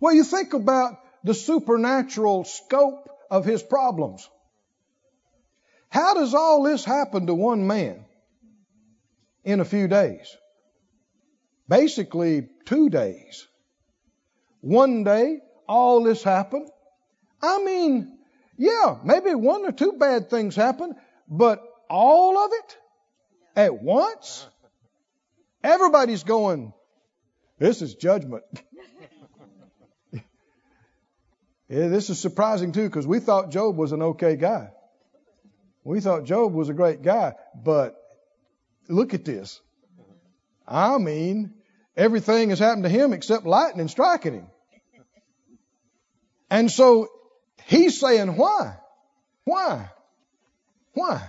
[0.05, 4.29] Well, you think about the supernatural scope of his problems.
[5.89, 8.05] How does all this happen to one man
[9.45, 10.37] in a few days?
[11.71, 13.47] Basically, two days.
[14.61, 16.69] One day, all this happened.
[17.41, 18.19] I mean,
[18.59, 20.97] yeah, maybe one or two bad things happen,
[21.31, 22.77] but all of it
[23.57, 24.47] at once?
[25.63, 26.75] Everybody's going,
[27.59, 28.45] this is judgment.
[31.75, 34.71] yeah, this is surprising too because we thought Job was an okay guy.
[35.83, 37.35] We thought Job was a great guy,
[37.65, 37.97] but
[38.89, 39.61] look at this.
[40.69, 41.53] I mean,
[41.97, 44.47] everything has happened to him except lightning striking him.
[46.49, 47.09] And so
[47.65, 48.77] he's saying, why?
[49.43, 49.91] Why?
[50.93, 51.29] Why?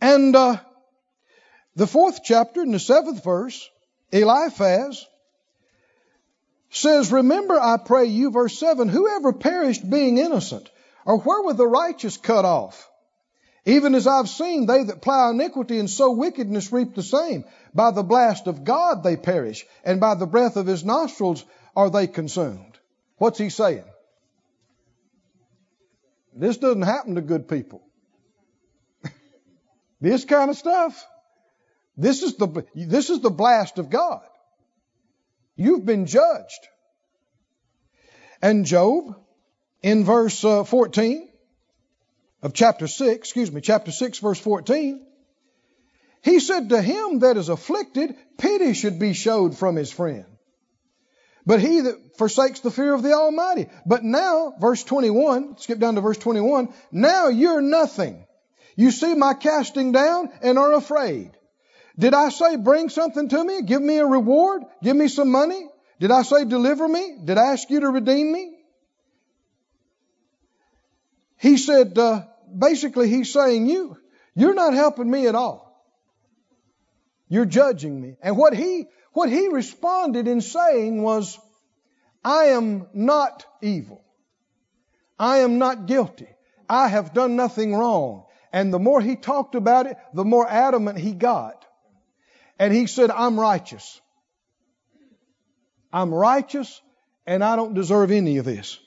[0.00, 0.58] And uh,
[1.74, 3.68] the fourth chapter, in the seventh verse,
[4.12, 5.04] Eliphaz
[6.72, 10.68] says, Remember, I pray you, verse 7, whoever perished being innocent,
[11.04, 12.88] or where were the righteous cut off?
[13.64, 17.44] Even as I've seen, they that plow iniquity and sow wickedness reap the same.
[17.72, 21.44] By the blast of God they perish, and by the breath of his nostrils
[21.76, 22.78] are they consumed.
[23.18, 23.84] What's he saying?
[26.34, 27.82] This doesn't happen to good people.
[30.00, 31.06] this kind of stuff.
[31.96, 34.22] This is the this is the blast of God.
[35.56, 36.68] You've been judged.
[38.40, 39.16] And Job,
[39.82, 41.28] in verse uh, 14
[42.42, 45.06] of chapter 6, excuse me, chapter 6, verse 14,
[46.22, 50.26] he said, To him that is afflicted, pity should be showed from his friend.
[51.44, 53.68] But he that forsakes the fear of the Almighty.
[53.84, 58.24] But now, verse 21, skip down to verse 21, now you're nothing.
[58.76, 61.32] You see my casting down and are afraid.
[61.98, 63.62] Did I say bring something to me?
[63.62, 64.62] Give me a reward?
[64.82, 65.66] Give me some money?
[66.00, 67.18] Did I say deliver me?
[67.24, 68.56] Did I ask you to redeem me?
[71.38, 72.22] He said, uh,
[72.56, 73.96] basically he's saying you,
[74.34, 75.68] you're not helping me at all.
[77.28, 78.16] You're judging me.
[78.22, 81.38] And what he, what he responded in saying was,
[82.24, 84.04] I am not evil.
[85.18, 86.28] I am not guilty.
[86.68, 88.24] I have done nothing wrong.
[88.52, 91.64] And the more he talked about it, the more adamant he got.
[92.62, 94.00] And he said, I'm righteous.
[95.92, 96.80] I'm righteous
[97.26, 98.78] and I don't deserve any of this.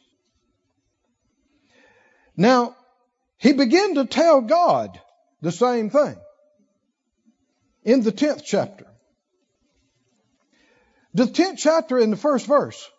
[2.38, 2.78] Now,
[3.38, 4.98] he began to tell God
[5.42, 6.16] the same thing
[7.84, 8.88] in the 10th chapter.
[11.14, 12.90] The 10th chapter in the first verse.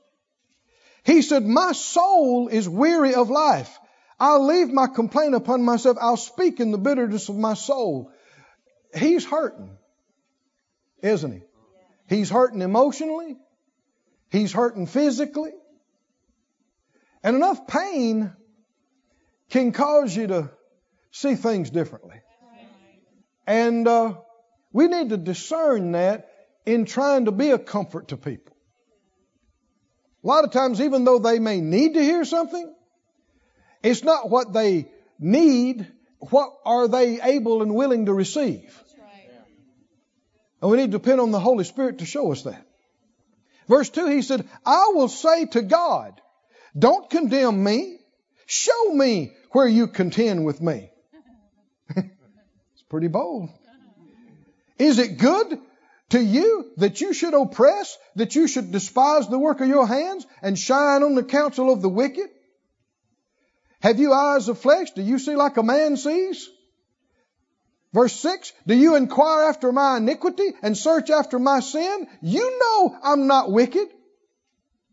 [1.04, 3.78] He said, My soul is weary of life.
[4.20, 5.96] I'll leave my complaint upon myself.
[5.98, 8.12] I'll speak in the bitterness of my soul.
[8.94, 9.78] He's hurting,
[11.02, 11.42] isn't he?
[12.08, 13.36] He's hurting emotionally.
[14.30, 15.52] He's hurting physically.
[17.22, 18.32] And enough pain
[19.50, 20.50] can cause you to
[21.10, 22.20] see things differently.
[23.46, 24.14] And uh,
[24.72, 26.30] we need to discern that
[26.64, 28.56] in trying to be a comfort to people.
[30.24, 32.74] A lot of times, even though they may need to hear something,
[33.82, 34.88] it's not what they
[35.20, 35.86] need,
[36.18, 38.82] what are they able and willing to receive?
[40.66, 42.66] And we need to depend on the Holy Spirit to show us that.
[43.68, 46.20] Verse 2, he said, I will say to God,
[46.76, 48.00] don't condemn me.
[48.46, 50.90] Show me where you contend with me.
[51.96, 53.50] it's pretty bold.
[54.76, 55.60] Is it good
[56.08, 60.26] to you that you should oppress, that you should despise the work of your hands
[60.42, 62.28] and shine on the counsel of the wicked?
[63.82, 64.90] Have you eyes of flesh?
[64.96, 66.50] Do you see like a man sees?
[67.96, 72.06] Verse 6 Do you inquire after my iniquity and search after my sin?
[72.20, 73.88] You know I'm not wicked.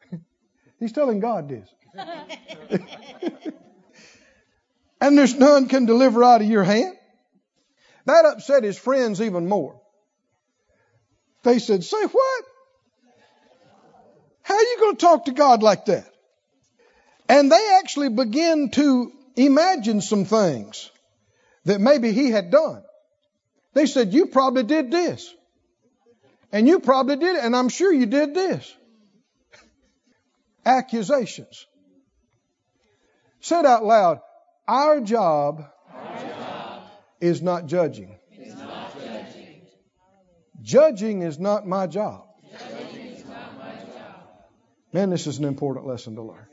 [0.79, 1.67] He's telling God this.
[5.01, 6.95] and there's none can deliver out of your hand.
[8.05, 9.81] That upset his friends even more.
[11.43, 12.43] They said, Say what?
[14.43, 16.09] How are you going to talk to God like that?
[17.27, 20.89] And they actually begin to imagine some things
[21.65, 22.81] that maybe he had done.
[23.74, 25.34] They said, You probably did this.
[26.51, 27.43] And you probably did it.
[27.43, 28.71] And I'm sure you did this.
[30.65, 31.65] Accusations.
[33.41, 34.19] Said out loud,
[34.67, 36.84] Our job, Our job
[37.19, 38.15] is not judging.
[38.32, 39.61] judging.
[40.61, 42.26] Judging is not my job.
[42.51, 44.21] Judging is not my job.
[44.93, 46.45] Man, this is an important lesson to learn.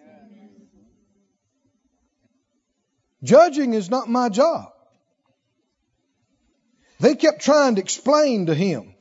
[3.22, 4.72] Judging is not my job.
[7.00, 8.94] They kept trying to explain to him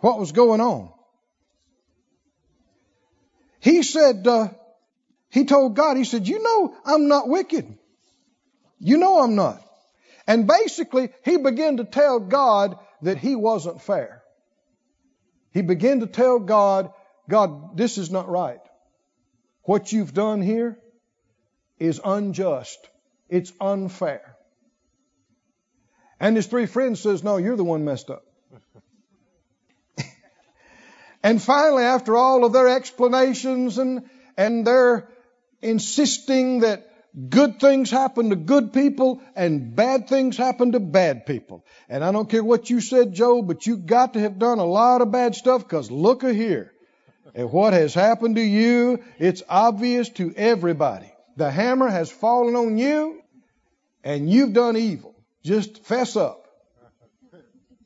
[0.00, 0.92] what was going on.
[3.60, 4.48] He said, uh,
[5.30, 7.78] he told God, he said, You know, I'm not wicked.
[8.80, 9.62] You know, I'm not.
[10.26, 14.22] And basically, he began to tell God that he wasn't fair.
[15.52, 16.92] He began to tell God,
[17.28, 18.60] God, this is not right.
[19.62, 20.78] What you've done here
[21.78, 22.78] is unjust.
[23.28, 24.36] It's unfair.
[26.20, 28.24] And his three friends says, No, you're the one messed up.
[31.22, 35.08] and finally, after all of their explanations and, and their
[35.62, 36.86] insisting that
[37.28, 41.64] good things happen to good people and bad things happen to bad people.
[41.88, 44.64] And I don't care what you said, Job, but you got to have done a
[44.64, 46.72] lot of bad stuff because look a here.
[47.34, 51.12] And what has happened to you, it's obvious to everybody.
[51.36, 53.22] The hammer has fallen on you
[54.04, 55.09] and you've done evil.
[55.42, 56.46] Just fess up.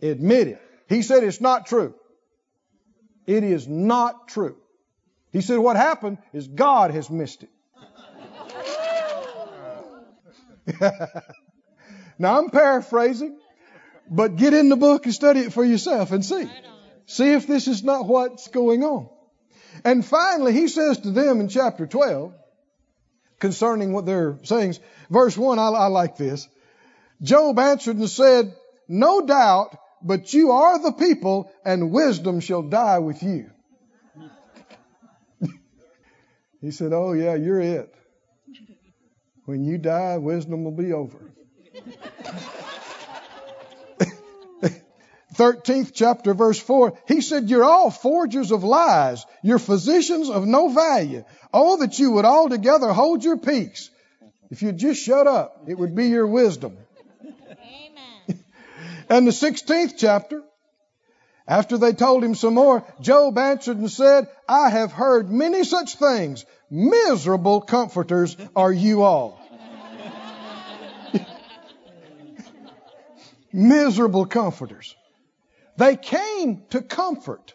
[0.02, 0.62] Admit it.
[0.88, 1.94] He said it's not true.
[3.26, 4.57] It is not true.
[5.32, 7.50] He said what happened is God has missed it.
[12.18, 13.38] now I'm paraphrasing,
[14.11, 16.48] but get in the book and study it for yourself and see.
[17.07, 19.09] See if this is not what's going on.
[19.84, 22.32] And finally, he says to them in chapter 12,
[23.40, 24.76] concerning what they're saying,
[25.11, 26.48] verse 1, I, I like this.
[27.25, 28.55] Job answered and said,
[28.87, 33.51] No doubt, but you are the people, and wisdom shall die with you.
[36.61, 37.93] he said, Oh, yeah, you're it.
[39.47, 41.33] When you die, wisdom will be over.
[45.35, 49.25] 13th chapter, verse 4, he said, You're all forgers of lies.
[49.43, 51.25] You're physicians of no value.
[51.53, 53.91] Oh, that you would altogether hold your peace.
[54.51, 56.77] If you'd just shut up, it would be your wisdom.
[59.09, 60.42] And the 16th chapter,
[61.46, 65.96] after they told him some more, Job answered and said, I have heard many such
[65.96, 66.44] things.
[66.70, 69.40] Miserable comforters are you all.
[73.52, 74.96] Miserable comforters.
[75.76, 77.55] They came to comfort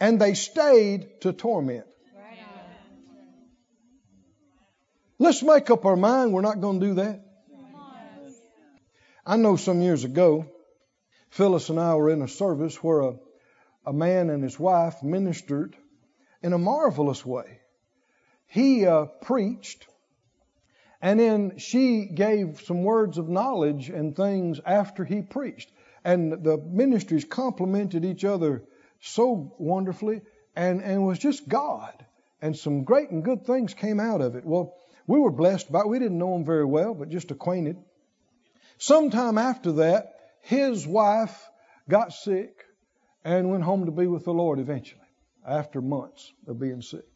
[0.00, 1.86] and they stayed to torment.
[5.18, 7.31] Let's make up our mind we're not going to do that.
[9.24, 10.46] I know some years ago,
[11.30, 13.14] Phyllis and I were in a service where a,
[13.86, 15.76] a man and his wife ministered
[16.42, 17.60] in a marvelous way.
[18.48, 19.86] He uh, preached,
[21.00, 25.70] and then she gave some words of knowledge and things after he preached.
[26.04, 28.64] And the ministries complemented each other
[29.00, 30.22] so wonderfully,
[30.56, 32.04] and, and was just God.
[32.40, 34.44] And some great and good things came out of it.
[34.44, 34.74] Well,
[35.06, 35.88] we were blessed by it.
[35.88, 37.76] We didn't know him very well, but just acquainted.
[38.82, 41.48] Sometime after that, his wife
[41.88, 42.64] got sick
[43.24, 45.06] and went home to be with the Lord eventually,
[45.46, 47.06] after months of being sick.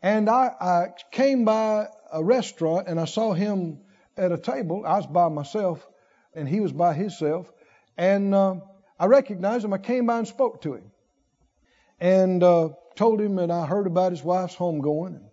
[0.00, 3.80] And I, I came by a restaurant and I saw him
[4.16, 4.82] at a table.
[4.86, 5.86] I was by myself
[6.32, 7.52] and he was by himself.
[7.98, 8.54] And uh,
[8.98, 9.74] I recognized him.
[9.74, 10.90] I came by and spoke to him
[12.00, 15.30] and uh, told him that I heard about his wife's homegoing and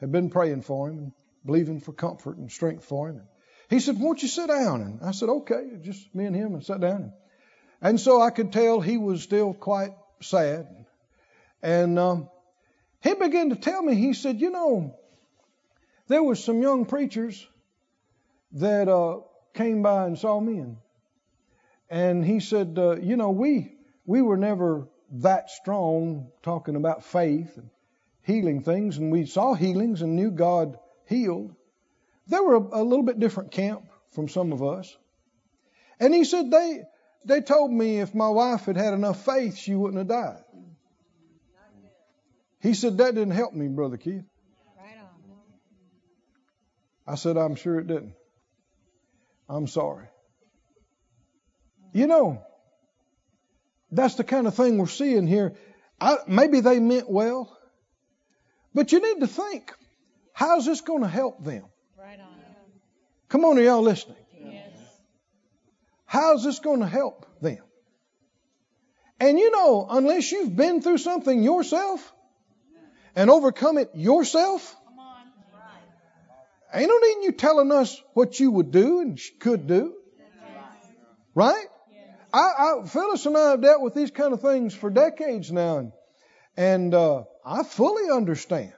[0.00, 1.12] had been praying for him and
[1.44, 3.16] believing for comfort and strength for him.
[3.18, 3.26] And
[3.72, 4.82] he said, Won't you sit down?
[4.82, 7.12] And I said, Okay, just me and him, and sat down.
[7.80, 10.68] And so I could tell he was still quite sad.
[11.62, 12.28] And um,
[13.02, 14.96] he began to tell me, he said, You know,
[16.08, 17.46] there was some young preachers
[18.52, 19.20] that uh,
[19.54, 20.76] came by and saw me, and
[21.88, 23.72] and he said, uh, You know, we
[24.04, 27.70] we were never that strong talking about faith and
[28.22, 31.54] healing things, and we saw healings and knew God healed.
[32.28, 34.96] They were a, a little bit different camp from some of us.
[35.98, 36.82] And he said they
[37.24, 40.42] they told me if my wife had had enough faith, she wouldn't have died.
[42.60, 44.24] He said that didn't help me, brother Keith.
[44.78, 45.08] Right on.
[47.06, 48.14] I said I'm sure it didn't.
[49.48, 50.06] I'm sorry.
[51.92, 52.42] You know,
[53.90, 55.54] that's the kind of thing we're seeing here.
[56.00, 57.56] I, maybe they meant well,
[58.74, 59.72] but you need to think,
[60.32, 61.64] how's this going to help them?
[63.32, 64.18] Come on, are y'all listening?
[64.44, 64.68] Yes.
[66.04, 67.62] How's this going to help them?
[69.18, 72.12] And you know, unless you've been through something yourself
[73.16, 74.76] and overcome it yourself,
[76.74, 79.94] ain't no need you telling us what you would do and could do.
[81.34, 81.66] Right?
[82.34, 85.78] I, I, Phyllis and I have dealt with these kind of things for decades now,
[85.78, 85.92] and,
[86.58, 88.74] and uh, I fully understand.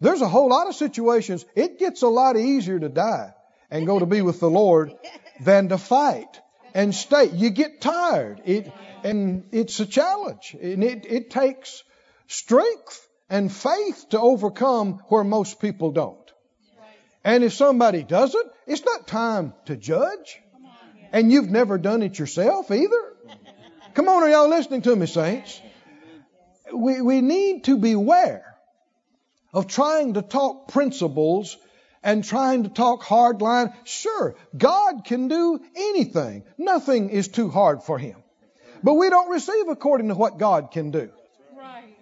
[0.00, 1.44] There's a whole lot of situations.
[1.54, 3.34] It gets a lot easier to die
[3.72, 4.94] and go to be with the Lord
[5.40, 6.40] than to fight
[6.74, 7.30] and stay.
[7.30, 8.42] You get tired.
[8.44, 8.70] It,
[9.02, 10.54] and it's a challenge.
[10.60, 11.82] And it, it takes
[12.26, 16.18] strength and faith to overcome where most people don't.
[17.24, 20.38] And if somebody doesn't, it's not time to judge.
[21.10, 23.14] And you've never done it yourself either.
[23.94, 25.62] Come on, are y'all listening to me, saints?
[26.74, 28.54] We, we need to beware
[29.54, 31.56] of trying to talk principles
[32.02, 33.72] and trying to talk hard line.
[33.84, 36.44] Sure, God can do anything.
[36.58, 38.16] Nothing is too hard for Him.
[38.82, 41.10] But we don't receive according to what God can do.
[41.56, 41.96] Right.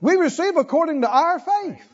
[0.00, 1.88] We receive according to our faith.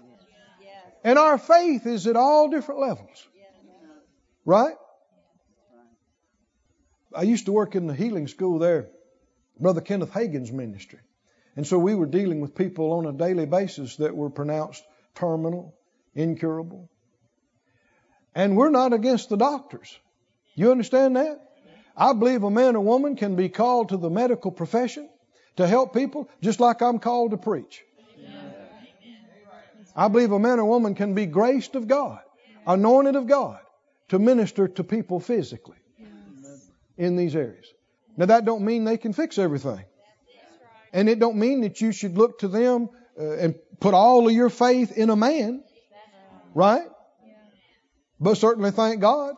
[1.05, 3.27] And our faith is at all different levels.
[4.45, 4.75] Right?
[7.15, 8.89] I used to work in the healing school there,
[9.59, 11.01] Brother Kenneth Hagin's ministry.
[11.57, 14.83] And so we were dealing with people on a daily basis that were pronounced
[15.15, 15.75] terminal,
[16.19, 16.89] incurable.
[18.35, 19.99] And we're not against the doctors.
[20.55, 21.41] You understand that?
[21.97, 25.09] I believe a man or woman can be called to the medical profession
[25.57, 27.83] to help people just like I'm called to preach.
[29.97, 32.21] I believe a man or woman can be graced of God,
[32.67, 33.59] anointed of God
[34.11, 35.77] to minister to people physically
[36.97, 37.67] in these areas.
[38.17, 39.85] Now that don't mean they can fix everything.
[40.93, 42.89] And it don't mean that you should look to them
[43.19, 45.63] uh, and put all of your faith in a man.
[46.55, 46.89] Right?
[48.21, 49.35] But certainly thank God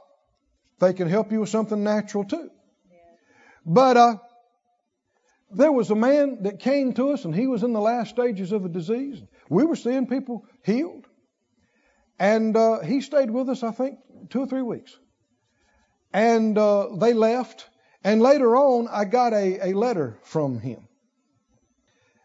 [0.81, 2.51] they can help you with something natural too.
[3.67, 4.17] But uh,
[5.51, 8.53] there was a man that came to us and he was in the last stages
[8.53, 9.21] of a disease.
[9.49, 11.07] We were seeing people healed.
[12.19, 13.99] And uh, he stayed with us, I think,
[14.29, 14.97] two or three weeks.
[16.13, 17.67] And uh, they left.
[18.05, 20.87] And later on, I got a, a letter from him.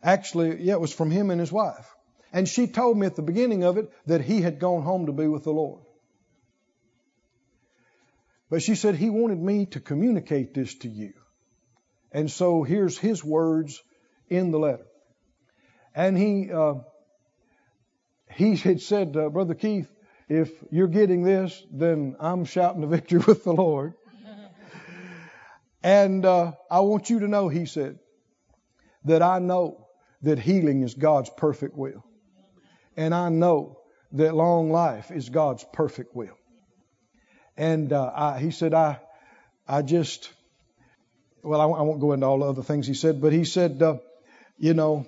[0.04, 1.95] Actually, yeah, it was from him and his wife.
[2.36, 5.14] And she told me at the beginning of it that he had gone home to
[5.14, 5.80] be with the Lord.
[8.50, 11.14] But she said he wanted me to communicate this to you.
[12.12, 13.82] And so here's his words
[14.28, 14.86] in the letter.
[15.96, 16.74] And he uh,
[18.30, 19.90] he had said, uh, Brother Keith,
[20.28, 23.94] if you're getting this, then I'm shouting the victory with the Lord.
[25.82, 27.98] And uh, I want you to know, he said,
[29.06, 29.88] that I know
[30.24, 32.04] that healing is God's perfect will.
[32.98, 33.80] And I know
[34.14, 36.38] that long life is God's perfect will.
[37.58, 39.00] And uh, I, he said, I,
[39.68, 40.32] I just,
[41.44, 43.82] well, I, I, won't go into all the other things he said, but he said,
[43.82, 43.98] uh,
[44.58, 45.06] you know,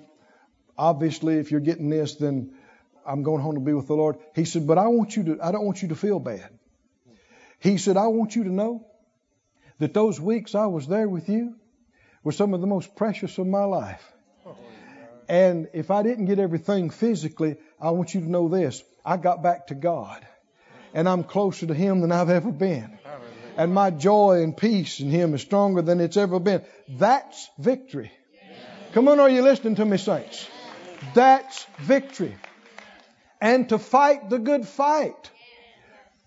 [0.76, 2.54] obviously, if you're getting this, then
[3.06, 4.16] I'm going home to be with the Lord.
[4.34, 6.48] He said, but I want you to, I don't want you to feel bad.
[7.60, 8.86] He said, I want you to know
[9.78, 11.54] that those weeks I was there with you
[12.22, 14.12] were some of the most precious of my life.
[15.28, 18.82] And if I didn't get everything physically, I want you to know this.
[19.04, 20.26] I got back to God.
[20.94, 22.98] And I'm closer to Him than I've ever been.
[23.56, 26.62] And my joy and peace in Him is stronger than it's ever been.
[26.88, 28.10] That's victory.
[28.92, 30.48] Come on, are you listening to me, saints?
[31.14, 32.34] That's victory.
[33.40, 35.30] And to fight the good fight,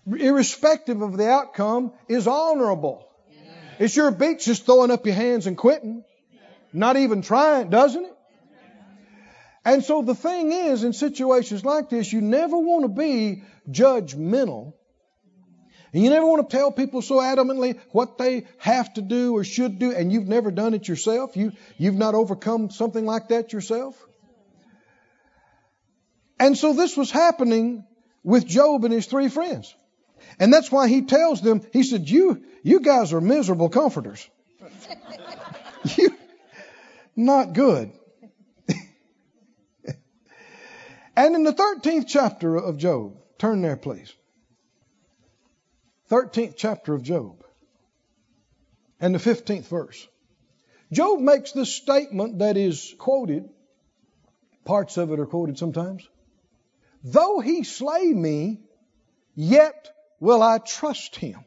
[0.06, 3.08] irrespective of the outcome, is honorable.
[3.78, 6.04] It sure beats just throwing up your hands and quitting.
[6.72, 8.16] Not even trying, doesn't it?
[9.64, 14.74] And so the thing is, in situations like this, you never want to be judgmental.
[15.92, 19.44] And you never want to tell people so adamantly what they have to do or
[19.44, 21.36] should do, and you've never done it yourself.
[21.36, 23.94] You, you've not overcome something like that yourself.
[26.40, 27.84] And so this was happening
[28.24, 29.72] with Job and his three friends.
[30.40, 34.28] And that's why he tells them, he said, You, you guys are miserable comforters.
[35.96, 36.16] you,
[37.14, 37.92] not good.
[41.16, 44.12] And in the 13th chapter of Job, turn there, please.
[46.10, 47.42] 13th chapter of Job
[49.00, 50.06] and the 15th verse.
[50.92, 53.48] Job makes this statement that is quoted,
[54.64, 56.06] parts of it are quoted sometimes.
[57.02, 58.60] Though he slay me,
[59.34, 59.88] yet
[60.20, 61.44] will I trust him.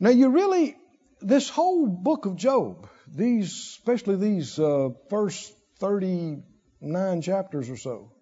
[0.00, 0.76] Now, you really,
[1.20, 8.13] this whole book of Job, these, especially these uh, first 39 chapters or so,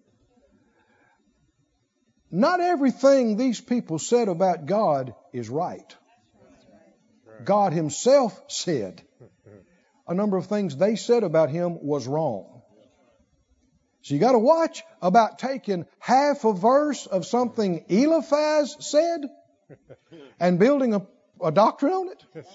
[2.32, 5.96] not everything these people said about God is right.
[7.44, 9.02] God Himself said
[10.08, 12.62] a number of things they said about Him was wrong.
[14.00, 19.20] So you got to watch about taking half a verse of something Eliphaz said
[20.40, 21.06] and building a,
[21.40, 22.46] a doctrine on it.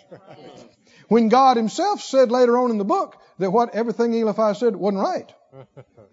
[1.08, 5.04] When God Himself said later on in the book that what everything Eliphaz said wasn't
[5.04, 5.32] right.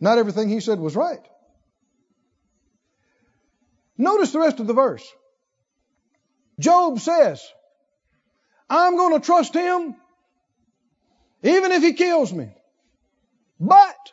[0.01, 1.21] Not everything he said was right.
[3.97, 5.05] Notice the rest of the verse.
[6.59, 7.43] Job says,
[8.69, 9.97] I'm going to trust him
[11.43, 12.49] even if he kills me.
[13.61, 14.13] But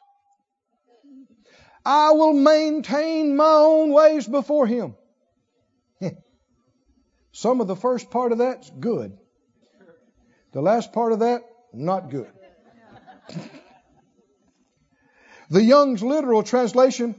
[1.85, 4.95] I will maintain my own ways before him.
[7.31, 9.17] Some of the first part of that's good.
[10.51, 11.41] The last part of that,
[11.73, 12.31] not good.
[15.49, 17.15] the Young's literal translation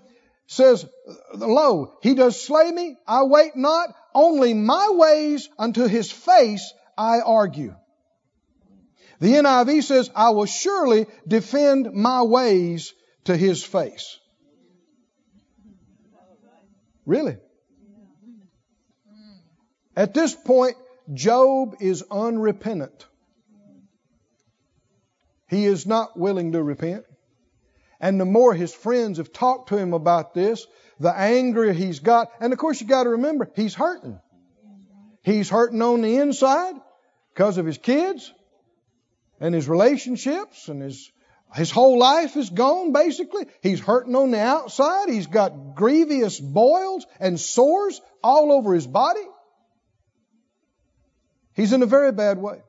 [0.53, 0.87] says,
[1.35, 7.21] Lo, he does slay me, I wait not, only my ways unto his face I
[7.21, 7.75] argue.
[9.21, 12.93] The NIV says, I will surely defend my ways
[13.25, 14.19] to his face.
[17.07, 17.39] Really?
[19.97, 20.77] At this point,
[21.13, 23.07] Job is unrepentant.
[25.49, 27.05] He is not willing to repent.
[28.03, 30.67] And the more his friends have talked to him about this,
[30.99, 32.31] the angrier he's got.
[32.41, 34.19] And of course, you got to remember, he's hurting.
[35.23, 36.75] He's hurting on the inside
[37.33, 38.33] because of his kids
[39.41, 41.11] and his relationships and his
[41.55, 43.47] his whole life is gone, basically.
[43.63, 45.11] He's hurting on the outside.
[45.11, 49.27] He's got grievous boils and sores all over his body.
[51.55, 52.63] He's in a very bad way.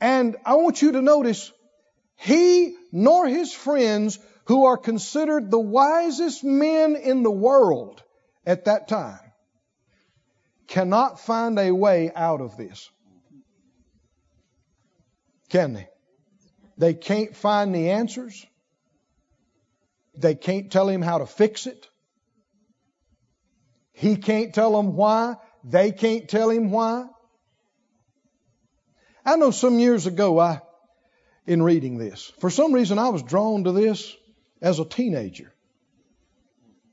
[0.00, 1.52] And I want you to notice
[2.16, 8.02] he nor his friends, who are considered the wisest men in the world
[8.46, 9.32] at that time,
[10.68, 12.90] cannot find a way out of this.
[15.48, 15.88] Can they?
[16.78, 18.46] They can't find the answers.
[20.16, 21.88] They can't tell him how to fix it.
[23.92, 25.36] He can't tell them why.
[25.64, 27.06] They can't tell him why.
[29.24, 30.60] I know some years ago, I,
[31.46, 34.16] in reading this, for some reason I was drawn to this
[34.60, 35.52] as a teenager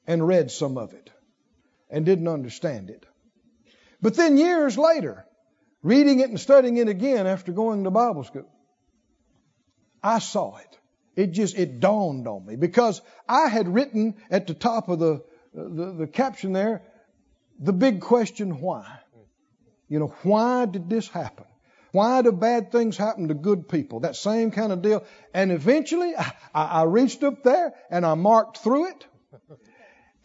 [0.05, 1.09] and read some of it
[1.89, 3.05] and didn't understand it.
[4.01, 5.25] But then years later,
[5.81, 8.49] reading it and studying it again after going to Bible school,
[10.03, 10.79] I saw it.
[11.15, 15.23] It just, it dawned on me because I had written at the top of the,
[15.53, 16.81] the, the caption there,
[17.59, 18.99] the big question, why?
[19.87, 21.45] You know, why did this happen?
[21.93, 23.99] Why do bad things happen to good people?
[23.99, 25.05] That same kind of deal.
[25.31, 29.05] And eventually, I, I reached up there and I marked through it.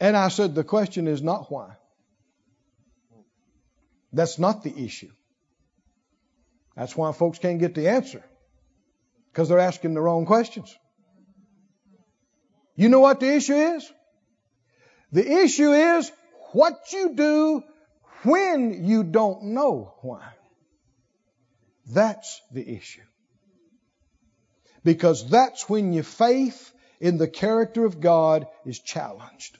[0.00, 1.74] And I said, the question is not why.
[4.14, 5.10] That's not the issue.
[6.74, 8.24] That's why folks can't get the answer.
[9.30, 10.74] Because they're asking the wrong questions.
[12.76, 13.92] You know what the issue is?
[15.12, 16.10] The issue is
[16.52, 17.62] what you do
[18.22, 20.32] when you don't know why.
[21.88, 23.02] That's the issue.
[24.84, 29.58] Because that's when your faith in the character of God is challenged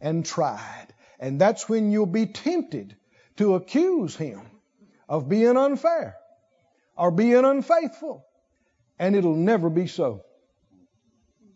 [0.00, 0.88] and tried.
[1.18, 2.96] And that's when you'll be tempted
[3.36, 4.40] to accuse Him
[5.08, 6.16] of being unfair
[6.96, 8.24] or being unfaithful.
[8.98, 10.22] And it'll never be so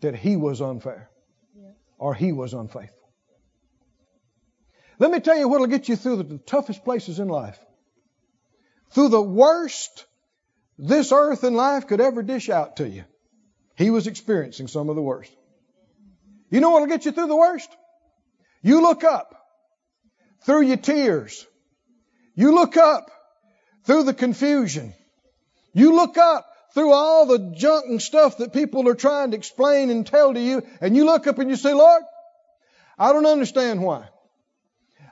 [0.00, 1.10] that He was unfair
[1.98, 3.08] or He was unfaithful.
[4.98, 7.58] Let me tell you what'll get you through the toughest places in life
[8.91, 10.07] through the worst
[10.78, 13.05] this earth and life could ever dish out to you.
[13.76, 15.32] He was experiencing some of the worst.
[16.51, 17.68] You know what'll get you through the worst?
[18.62, 19.35] You look up
[20.45, 21.47] through your tears.
[22.35, 23.11] You look up
[23.85, 24.95] through the confusion.
[25.72, 29.91] You look up through all the junk and stuff that people are trying to explain
[29.91, 32.03] and tell to you, and you look up and you say, Lord,
[32.99, 34.09] I don't understand why.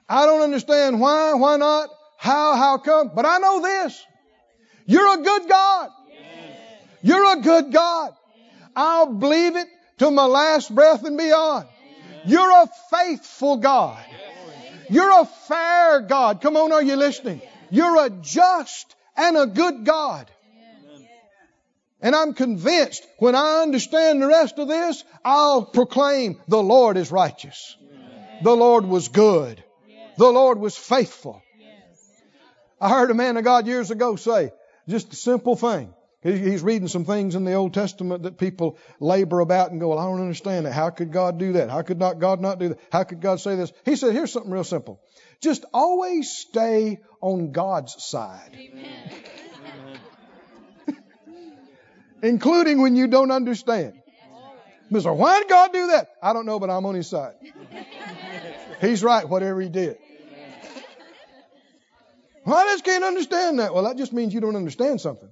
[0.09, 1.89] I don't understand why, why not,
[2.23, 2.55] how?
[2.55, 3.11] How come?
[3.13, 4.01] But I know this.
[4.87, 5.91] You're a good God.
[7.03, 8.13] You're a good God.
[8.77, 9.67] I'll believe it
[9.99, 11.67] to my last breath and beyond.
[12.25, 13.99] You're a faithful God.
[14.89, 16.41] You're a fair God.
[16.41, 17.43] Come on, are you listening?
[17.71, 20.31] You're a just and a good God.
[22.01, 27.11] And I'm convinced when I understand the rest of this, I'll proclaim the Lord is
[27.11, 27.77] righteous.
[28.45, 29.65] The Lord was good.
[30.19, 31.42] The Lord was faithful.
[32.83, 34.51] I heard a man of God years ago say,
[34.89, 35.95] just a simple thing.
[36.21, 39.99] He's reading some things in the Old Testament that people labor about and go, well,
[40.01, 40.73] I don't understand that.
[40.73, 41.71] How could God do that?
[41.71, 42.81] How could not God not do that?
[42.91, 43.73] How could God say this?
[43.85, 45.01] He said, here's something real simple.
[45.41, 48.57] Just always stay on God's side.
[52.23, 53.95] Including when you don't understand.
[54.91, 56.09] Mister, why did God do that?
[56.21, 57.35] I don't know, but I'm on his side.
[58.81, 59.99] He's right, whatever he did.
[62.45, 63.73] Well, I just can't understand that.
[63.73, 65.29] Well, that just means you don't understand something.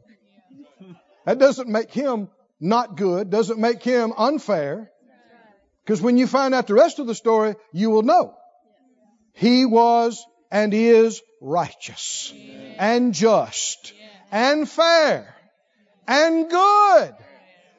[1.26, 2.28] That doesn't make him
[2.60, 4.90] not good, doesn't make him unfair.
[5.84, 8.34] Because when you find out the rest of the story, you will know.
[9.32, 12.32] He was and is righteous
[12.78, 13.92] and just
[14.30, 15.34] and fair
[16.06, 17.14] and good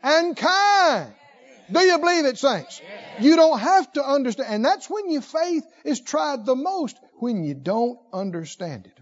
[0.03, 1.13] and kind.
[1.71, 2.81] Do you believe it, saints?
[3.19, 4.53] You don't have to understand.
[4.53, 8.97] And that's when your faith is tried the most, when you don't understand it.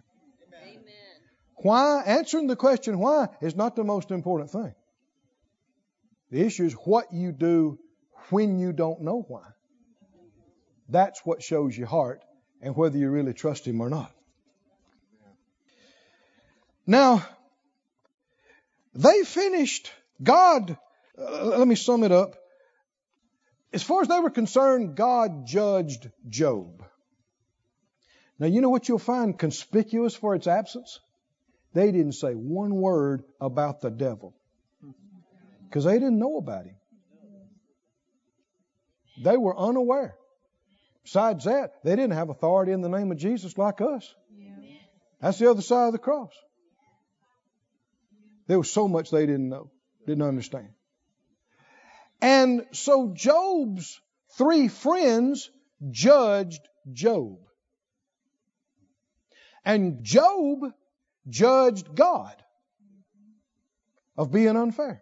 [1.61, 2.03] Why?
[2.05, 4.73] Answering the question why is not the most important thing.
[6.31, 7.79] The issue is what you do
[8.29, 9.43] when you don't know why.
[10.87, 12.23] That's what shows your heart
[12.61, 14.11] and whether you really trust Him or not.
[16.87, 17.25] Now,
[18.95, 19.91] they finished.
[20.21, 20.77] God,
[21.17, 22.35] uh, let me sum it up.
[23.71, 26.83] As far as they were concerned, God judged Job.
[28.39, 30.99] Now, you know what you'll find conspicuous for its absence?
[31.73, 34.35] They didn't say one word about the devil
[35.67, 36.75] because they didn't know about him.
[39.23, 40.15] They were unaware.
[41.03, 44.13] Besides that, they didn't have authority in the name of Jesus like us.
[45.21, 46.31] That's the other side of the cross.
[48.47, 49.69] There was so much they didn't know,
[50.07, 50.69] didn't understand.
[52.21, 54.01] And so Job's
[54.37, 55.51] three friends
[55.91, 56.61] judged
[56.91, 57.37] Job.
[59.65, 60.73] And Job
[61.29, 62.35] judged God
[64.17, 65.01] of being unfair.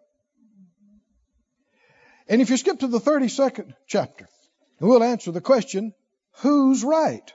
[2.27, 4.27] And if you skip to the 32nd chapter,
[4.79, 5.93] we'll answer the question
[6.41, 7.33] who's right?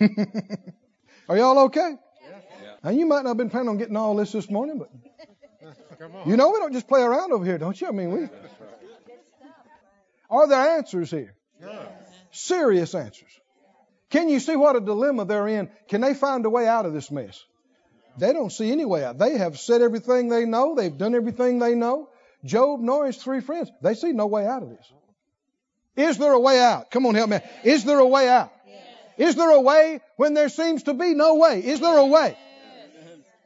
[1.28, 1.96] Are y'all okay?
[2.22, 2.36] Yeah.
[2.82, 4.90] Now, you might not have been planning on getting all this this morning, but
[6.26, 7.88] you know we don't just play around over here, don't you?
[7.88, 8.28] I mean, we.
[10.30, 11.34] Are there answers here?
[12.30, 13.40] Serious answers.
[14.10, 15.70] Can you see what a dilemma they're in?
[15.88, 17.44] Can they find a way out of this mess?
[18.18, 19.18] They don't see any way out.
[19.18, 20.74] They have said everything they know.
[20.74, 22.08] They've done everything they know.
[22.44, 24.92] Job nor his three friends, they see no way out of this.
[25.96, 26.90] Is there a way out?
[26.90, 27.38] Come on, help me.
[27.64, 28.50] Is there a way out?
[29.18, 31.60] Is there a way when there seems to be no way?
[31.64, 32.36] Is there a way?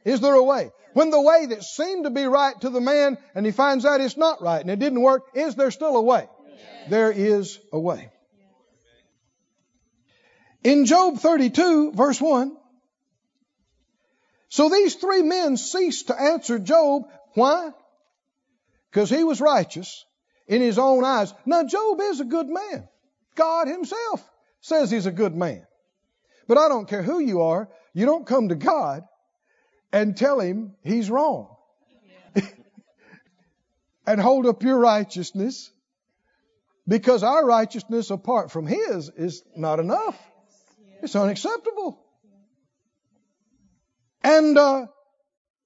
[0.05, 0.71] Is there a way?
[0.93, 3.99] When the way that seemed to be right to the man and he finds out
[3.99, 6.29] it's not right and it didn't work, is there still a way?
[6.89, 8.09] There is a way.
[10.65, 12.57] In Job 32, verse 1,
[14.49, 17.03] so these three men ceased to answer Job.
[17.35, 17.69] Why?
[18.89, 20.05] Because he was righteous
[20.47, 21.31] in his own eyes.
[21.45, 22.89] Now, Job is a good man.
[23.35, 24.27] God himself
[24.61, 25.67] says he's a good man.
[26.47, 29.03] But I don't care who you are, you don't come to God
[29.91, 31.55] and tell him he's wrong.
[34.07, 35.69] and hold up your righteousness
[36.87, 40.17] because our righteousness apart from his is not enough.
[41.05, 42.03] It's unacceptable.
[44.23, 44.87] And uh,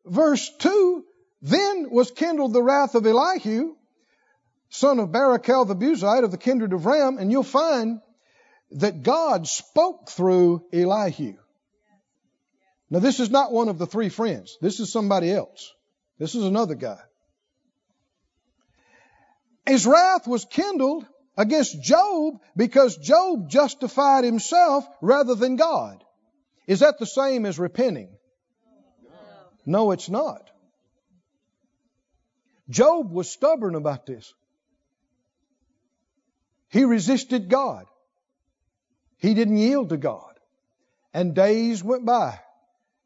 [0.05, 1.05] verse 2
[1.41, 3.75] Then was kindled the wrath of Elihu,
[4.67, 8.01] son of Barachel the Buzite of the kindred of Ram, and you'll find
[8.71, 11.37] that God spoke through Elihu.
[12.89, 14.57] Now, this is not one of the three friends.
[14.61, 15.73] This is somebody else.
[16.17, 16.99] This is another guy.
[19.65, 21.05] His wrath was kindled
[21.39, 26.03] against Job because Job justified himself rather than God.
[26.67, 28.09] Is that the same as repenting?
[29.65, 30.51] No, it's not.
[32.69, 34.33] Job was stubborn about this.
[36.67, 37.85] He resisted God.
[39.17, 40.33] He didn't yield to God.
[41.13, 42.39] And days went by,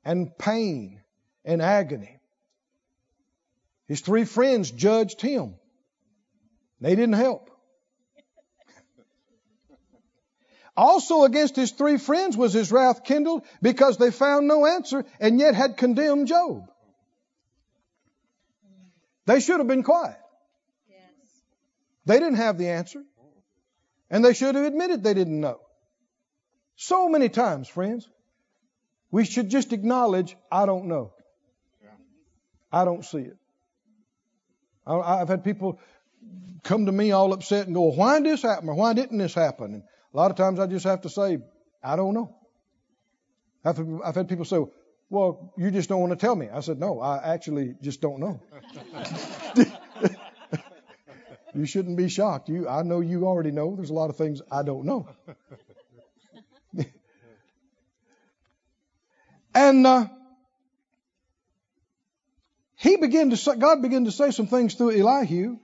[0.04, 1.02] and pain
[1.46, 2.20] and agony.
[3.88, 5.54] His three friends judged him.
[6.82, 7.52] They didn't help.
[10.76, 15.40] Also against his three friends was his wrath kindled because they found no answer and
[15.40, 16.68] yet had condemned Job.
[19.26, 20.18] They should have been quiet.
[22.06, 23.04] They didn't have the answer.
[24.10, 25.60] And they should have admitted they didn't know.
[26.76, 28.08] So many times, friends,
[29.12, 31.14] we should just acknowledge, I don't know.
[32.72, 33.38] I don't see it.
[34.86, 35.80] I've had people
[36.64, 39.34] come to me all upset and go, why did this happen or why didn't this
[39.34, 39.74] happen?
[39.76, 41.39] And a lot of times I just have to say,
[41.84, 42.36] I don't know.
[43.66, 44.64] I've, I've had people say,
[45.09, 46.49] well, you just don't want to tell me.
[46.53, 48.39] I said, no, I actually just don't know.
[51.55, 52.49] you shouldn't be shocked.
[52.49, 53.76] You, I know you already know.
[53.76, 55.07] There's a lot of things I don't know.
[59.55, 60.07] and uh,
[62.76, 65.57] he began to say, God began to say some things through Elihu.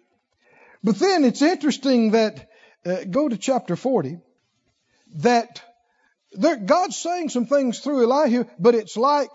[0.84, 2.50] But then it's interesting that
[2.86, 4.20] uh, go to chapter 40
[5.18, 5.62] that
[6.34, 9.32] there, God's saying some things through Elihu, but it's like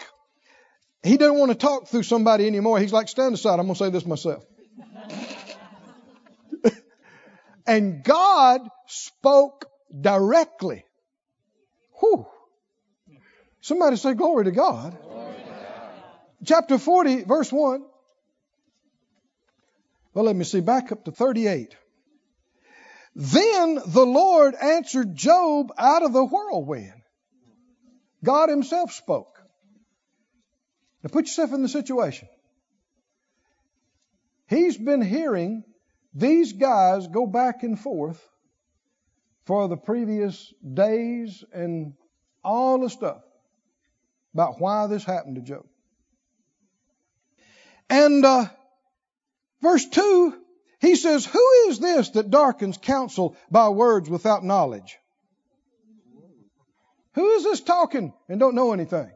[1.03, 2.79] he doesn't want to talk through somebody anymore.
[2.79, 3.59] He's like, stand aside.
[3.59, 4.45] I'm going to say this myself.
[7.66, 9.66] and God spoke
[10.01, 10.85] directly.
[12.01, 12.27] Whew.
[13.61, 14.51] Somebody say glory to.
[14.51, 14.99] Glory to God.
[16.45, 17.85] Chapter 40, verse 1.
[20.14, 21.75] Well, let me see, back up to 38.
[23.14, 27.02] Then the Lord answered Job out of the whirlwind.
[28.24, 29.38] God Himself spoke.
[31.02, 32.28] Now put yourself in the situation.
[34.48, 35.64] He's been hearing
[36.14, 38.22] these guys go back and forth
[39.46, 41.94] for the previous days and
[42.42, 43.22] all the stuff
[44.32, 45.66] about why this happened to Job.
[47.90, 48.46] And uh,
[49.60, 50.34] verse 2
[50.85, 54.99] he says, Who is this that darkens counsel by words without knowledge?
[57.14, 59.11] Who is this talking and don't know anything?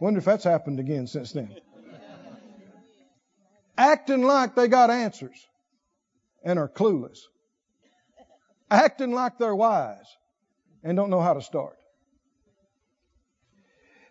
[0.00, 1.54] Wonder if that's happened again since then.
[3.78, 5.46] Acting like they got answers
[6.44, 7.18] and are clueless.
[8.70, 10.06] Acting like they're wise
[10.82, 11.76] and don't know how to start.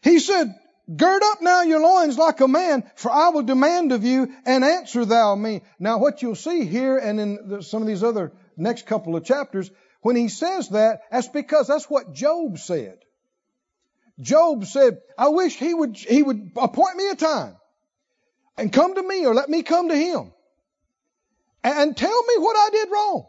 [0.01, 0.53] He said,
[0.93, 4.63] Gird up now your loins like a man, for I will demand of you, and
[4.63, 5.61] answer thou me.
[5.79, 9.71] Now, what you'll see here and in some of these other next couple of chapters,
[10.01, 12.99] when he says that, that's because that's what Job said.
[14.19, 17.55] Job said, I wish he would, he would appoint me a time
[18.57, 20.31] and come to me or let me come to him
[21.63, 23.27] and tell me what I did wrong.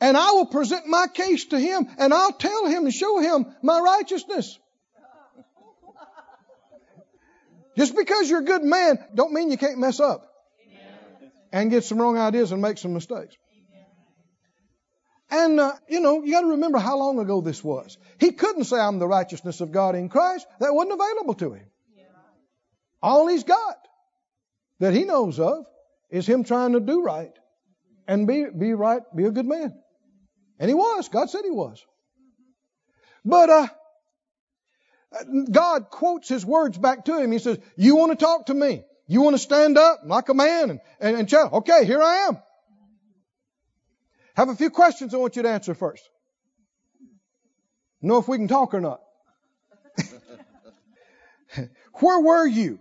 [0.00, 3.46] And I will present my case to him and I'll tell him and show him
[3.62, 4.58] my righteousness.
[7.76, 10.28] Just because you're a good man don't mean you can't mess up
[11.52, 13.36] and get some wrong ideas and make some mistakes.
[15.30, 17.96] And, uh, you know, you got to remember how long ago this was.
[18.20, 20.46] He couldn't say, I'm the righteousness of God in Christ.
[20.60, 21.66] That wasn't available to him.
[23.02, 23.78] All he's got
[24.80, 25.64] that he knows of
[26.10, 27.32] is him trying to do right
[28.06, 29.74] and be, be right, be a good man.
[30.58, 31.08] And he was.
[31.08, 31.82] God said he was.
[33.24, 33.68] But, uh,
[35.50, 37.32] God quotes his words back to him.
[37.32, 38.84] He says, You want to talk to me?
[39.06, 42.28] You want to stand up like a man and, and, and shout, Okay, here I
[42.28, 42.38] am.
[44.34, 46.08] Have a few questions I want you to answer first.
[48.00, 49.00] Know if we can talk or not.
[51.94, 52.78] Where were you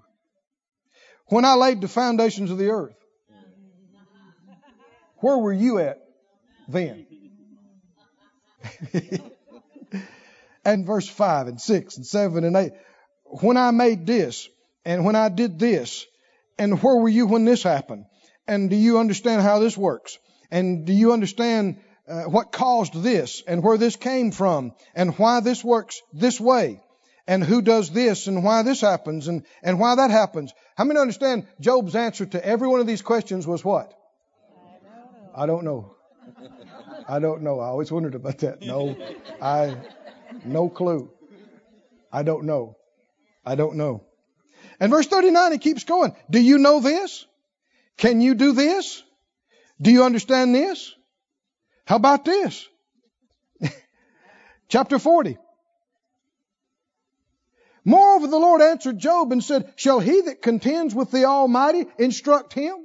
[1.28, 2.96] when I laid the foundations of the earth?
[5.18, 6.02] Where were you at
[6.68, 7.06] then?
[10.66, 12.72] and verse 5 and 6 and 7 and 8.
[13.26, 14.50] When I made this
[14.86, 16.06] and when I did this,
[16.58, 18.06] and where were you when this happened?
[18.48, 20.18] And do you understand how this works?
[20.52, 25.40] And do you understand uh, what caused this and where this came from and why
[25.40, 26.82] this works this way?
[27.28, 30.54] And who does this and why this happens and, and why that happens?
[30.76, 33.94] How many understand Job's answer to every one of these questions was what?
[35.34, 35.96] I don't know.
[37.08, 37.60] I don't know.
[37.60, 38.62] I always wondered about that.
[38.62, 38.98] No,
[39.42, 39.76] I,
[40.46, 41.10] no clue.
[42.12, 42.76] I don't know.
[43.46, 44.04] I don't know.
[44.80, 46.16] And verse 39, he keeps going.
[46.30, 47.26] Do you know this?
[47.98, 49.04] Can you do this?
[49.80, 50.94] Do you understand this?
[51.86, 52.68] How about this?
[54.70, 55.38] Chapter 40.
[57.84, 62.54] Moreover, the Lord answered Job and said, Shall he that contends with the Almighty instruct
[62.54, 62.76] him?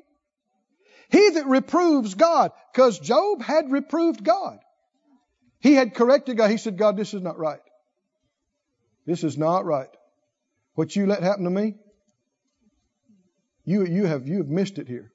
[1.10, 4.58] He that reproves God, because Job had reproved God.
[5.66, 6.52] He had corrected God.
[6.52, 7.58] He said, God, this is not right.
[9.04, 9.88] This is not right.
[10.74, 11.74] What you let happen to me,
[13.64, 15.10] you, you, have, you have missed it here.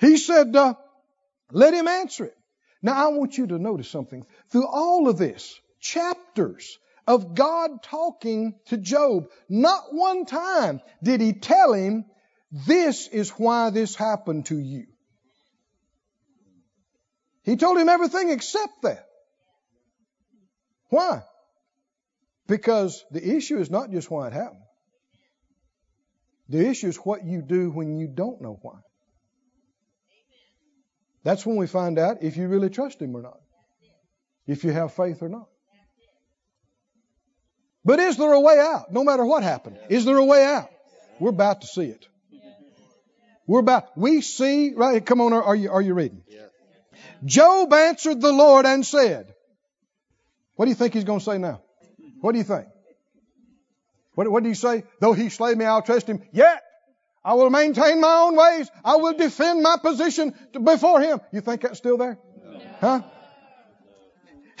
[0.00, 0.76] he said, uh,
[1.50, 2.38] let him answer it.
[2.80, 4.24] Now, I want you to notice something.
[4.48, 11.34] Through all of this, chapters of God talking to Job, not one time did he
[11.34, 12.06] tell him,
[12.50, 14.86] this is why this happened to you.
[17.44, 19.06] He told him everything except that.
[20.90, 21.22] Why?
[22.46, 24.60] Because the issue is not just why it happened.
[26.48, 28.78] The issue is what you do when you don't know why.
[31.24, 33.38] That's when we find out if you really trust Him or not.
[34.46, 35.46] If you have faith or not.
[37.84, 38.92] But is there a way out?
[38.92, 39.78] No matter what happened.
[39.88, 40.68] Is there a way out?
[41.18, 42.06] We're about to see it.
[43.46, 46.22] We're about, we see, right, come on, are you, are you reading?
[47.24, 49.32] Job answered the Lord and said,
[50.56, 51.60] what do you think he's going to say now?
[52.20, 52.66] What do you think?
[54.14, 54.84] What, what do you say?
[55.00, 56.22] Though he slay me, I'll trust him.
[56.32, 56.62] Yet
[57.24, 58.70] I will maintain my own ways.
[58.84, 61.20] I will defend my position before him.
[61.32, 62.18] You think that's still there?
[62.80, 63.02] Huh?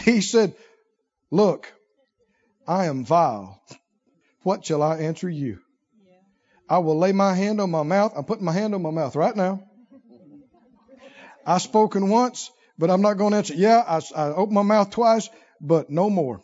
[0.00, 0.54] He said,
[1.30, 1.72] Look,
[2.66, 3.62] I am vile.
[4.42, 5.58] What shall I answer you?
[6.68, 8.12] I will lay my hand on my mouth.
[8.16, 9.62] I'm putting my hand on my mouth right now.
[11.46, 13.54] I spoken once, but I'm not going to answer.
[13.54, 15.28] Yeah, I, I opened my mouth twice,
[15.60, 16.42] but no more.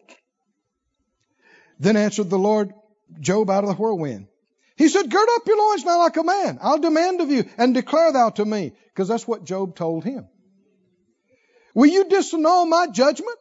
[1.78, 2.72] Then answered the Lord
[3.20, 4.26] Job out of the whirlwind.
[4.76, 6.58] He said, Gird up your loins now like a man.
[6.62, 8.72] I'll demand of you and declare thou to me.
[8.86, 10.28] Because that's what Job told him.
[11.74, 13.38] Will you disannul my judgment?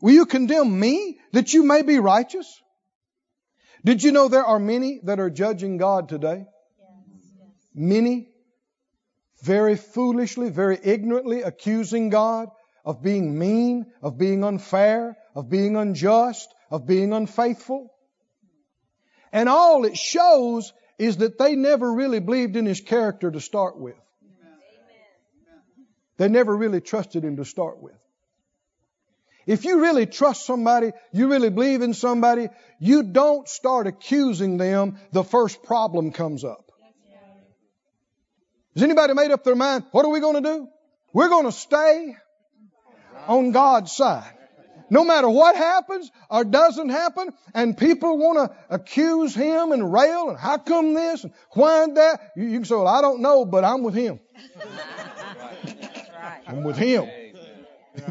[0.00, 2.60] Will you condemn me that you may be righteous?
[3.84, 6.46] Did you know there are many that are judging God today?
[7.74, 8.28] Many
[9.42, 12.48] very foolishly, very ignorantly accusing God
[12.84, 17.92] of being mean, of being unfair, of being unjust, of being unfaithful.
[19.32, 23.78] And all it shows is that they never really believed in his character to start
[23.78, 23.96] with.
[26.16, 27.94] They never really trusted him to start with.
[29.46, 32.48] If you really trust somebody, you really believe in somebody,
[32.80, 36.67] you don't start accusing them the first problem comes up.
[38.78, 39.86] Has anybody made up their mind?
[39.90, 40.68] What are we going to do?
[41.12, 42.14] We're going to stay
[43.26, 44.32] on God's side.
[44.88, 50.28] No matter what happens or doesn't happen, and people want to accuse him and rail,
[50.28, 52.30] and how come this and why that?
[52.36, 54.20] You, you can say, well, I don't know, but I'm with him.
[56.46, 57.10] I'm with him.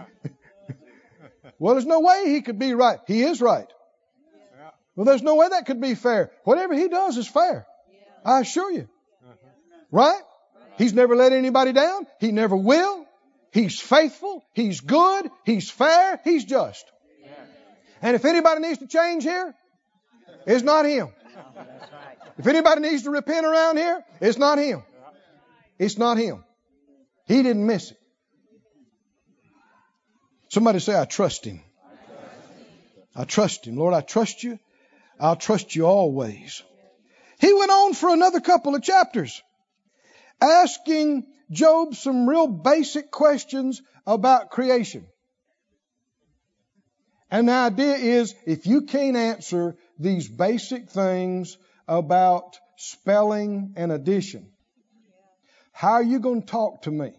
[1.59, 2.99] well, there's no way he could be right.
[3.07, 3.71] He is right.
[4.97, 6.33] Well, there's no way that could be fair.
[6.43, 7.65] Whatever he does is fair.
[8.25, 8.89] I assure you.
[9.91, 10.23] Right?
[10.77, 12.05] He's never let anybody down.
[12.19, 13.05] He never will.
[13.51, 14.45] He's faithful.
[14.53, 15.29] He's good.
[15.43, 16.19] He's fair.
[16.23, 16.85] He's just.
[18.01, 19.55] And if anybody needs to change here,
[20.45, 21.09] it's not him.
[22.37, 24.83] If anybody needs to repent around here, it's not him.
[25.79, 26.43] It's not him.
[27.25, 27.97] He didn't miss it.
[30.49, 31.61] Somebody say, I trust him.
[33.15, 33.75] I trust him.
[33.75, 34.59] Lord, I trust you.
[35.19, 36.61] I'll trust you always.
[37.39, 39.41] He went on for another couple of chapters
[40.41, 45.05] asking Job some real basic questions about creation.
[47.31, 51.57] And the idea is if you can't answer these basic things
[51.87, 54.51] about spelling and addition,
[55.71, 57.11] how are you going to talk to me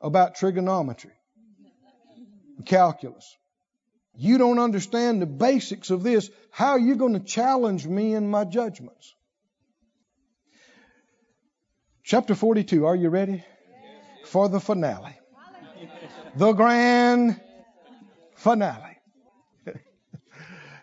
[0.00, 1.12] about trigonometry?
[2.64, 3.36] calculus.
[4.14, 6.30] You don't understand the basics of this.
[6.50, 9.14] How are you going to challenge me in my judgments?
[12.12, 13.42] Chapter 42, are you ready?
[14.26, 15.18] For the finale.
[16.36, 17.40] The grand
[18.34, 18.98] finale.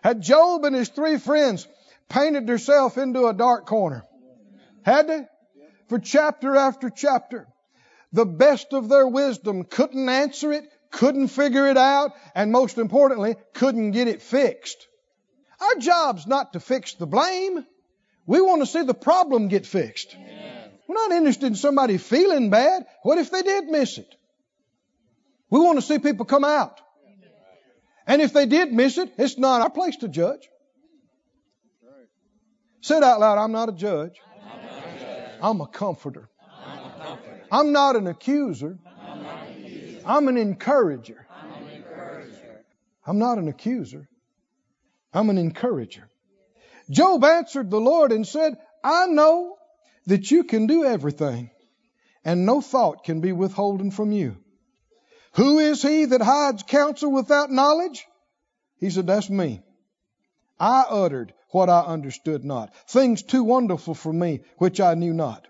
[0.02, 1.68] Had Job and his three friends
[2.08, 4.04] painted themselves into a dark corner?
[4.82, 5.24] Had they?
[5.86, 7.46] For chapter after chapter.
[8.12, 13.36] The best of their wisdom couldn't answer it, couldn't figure it out, and most importantly,
[13.54, 14.88] couldn't get it fixed.
[15.60, 17.64] Our job's not to fix the blame.
[18.26, 20.16] We want to see the problem get fixed.
[20.90, 22.84] We're not interested in somebody feeling bad.
[23.04, 24.12] What if they did miss it?
[25.48, 26.80] We want to see people come out.
[28.08, 30.48] And if they did miss it, it's not our place to judge.
[32.80, 34.20] Say it out loud I'm not a judge.
[35.40, 36.28] I'm a comforter.
[37.52, 38.76] I'm not an accuser.
[40.04, 41.24] I'm an encourager.
[43.06, 44.08] I'm not an accuser.
[45.14, 46.08] I'm an encourager.
[46.90, 49.56] Job answered the Lord and said, I know
[50.06, 51.50] that you can do everything,
[52.24, 54.36] and no thought can be withholden from you.
[55.34, 58.04] Who is he that hides counsel without knowledge?
[58.78, 59.62] He said, That's me.
[60.58, 65.46] I uttered what I understood not, things too wonderful for me, which I knew not.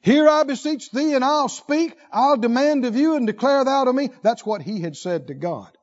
[0.00, 3.92] Here I beseech thee, and I'll speak, I'll demand of you, and declare thou to
[3.92, 4.10] me.
[4.22, 5.76] That's what he had said to God.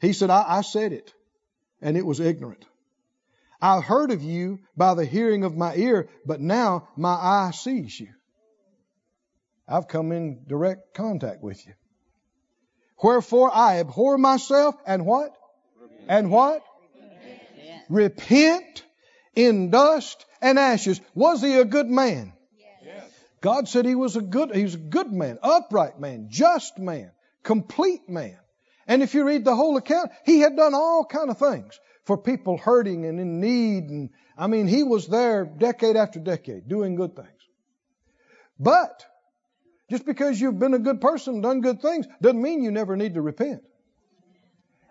[0.00, 1.12] He said, I, I said it,
[1.80, 2.64] and it was ignorant.
[3.62, 7.98] I've heard of you by the hearing of my ear, but now my eye sees
[7.98, 8.08] you.
[9.68, 11.72] I've come in direct contact with you.
[13.00, 15.32] Wherefore I abhor myself and what?
[16.08, 16.64] And what?
[17.88, 18.84] Repent
[19.36, 21.00] in dust and ashes.
[21.14, 22.32] Was he a good man?
[22.84, 23.10] Yes.
[23.40, 27.12] God said he was a good, he was a good man, upright man, just man,
[27.44, 28.38] complete man.
[28.88, 32.18] And if you read the whole account, he had done all kind of things for
[32.18, 33.84] people hurting and in need.
[33.84, 37.28] And I mean, he was there decade after decade doing good things.
[38.58, 39.04] But
[39.90, 43.14] just because you've been a good person, done good things, doesn't mean you never need
[43.14, 43.62] to repent.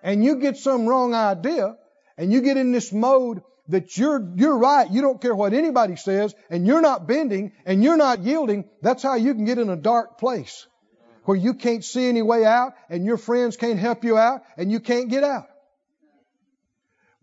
[0.04, 1.76] And you get some wrong idea
[2.18, 5.96] and you get in this mode that you're, you're right, you don't care what anybody
[5.96, 9.70] says, and you're not bending and you're not yielding, that's how you can get in
[9.70, 10.68] a dark place
[11.26, 14.72] where you can't see any way out and your friends can't help you out and
[14.72, 15.48] you can't get out.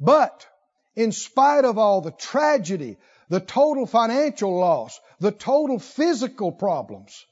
[0.00, 0.46] But
[0.94, 7.26] in spite of all the tragedy, the total financial loss, the total physical problems,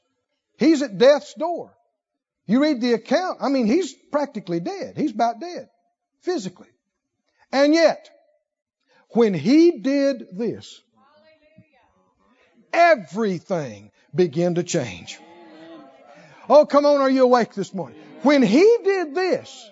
[0.57, 1.73] he's at death's door.
[2.45, 4.97] You read the account, I mean, he's practically dead.
[4.97, 5.69] He's about dead,
[6.21, 6.69] physically.
[7.51, 8.09] And yet,
[9.09, 10.81] when he did this,
[12.71, 15.19] everything began to change.
[16.49, 17.99] Oh, come on, are you awake this morning?
[18.23, 19.69] When he did this,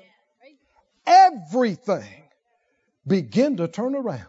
[1.06, 2.25] everything
[3.08, 4.26] began to turn around.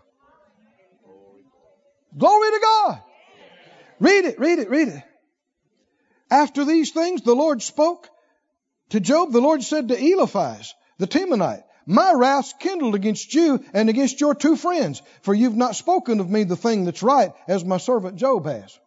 [2.17, 3.03] Glory to God.
[3.99, 5.03] Read it, read it, read it.
[6.31, 8.09] After these things, the Lord spoke
[8.91, 9.33] to Job.
[9.33, 14.35] The Lord said to Eliphaz, the Temanite, my wrath's kindled against you and against your
[14.35, 18.17] two friends, for you've not spoken of me the thing that's right, as my servant
[18.17, 18.79] Job has.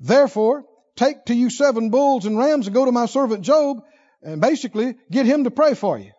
[0.00, 0.64] Therefore,
[0.96, 3.82] take to you seven bulls and rams and go to my servant Job
[4.22, 6.12] and basically get him to pray for you.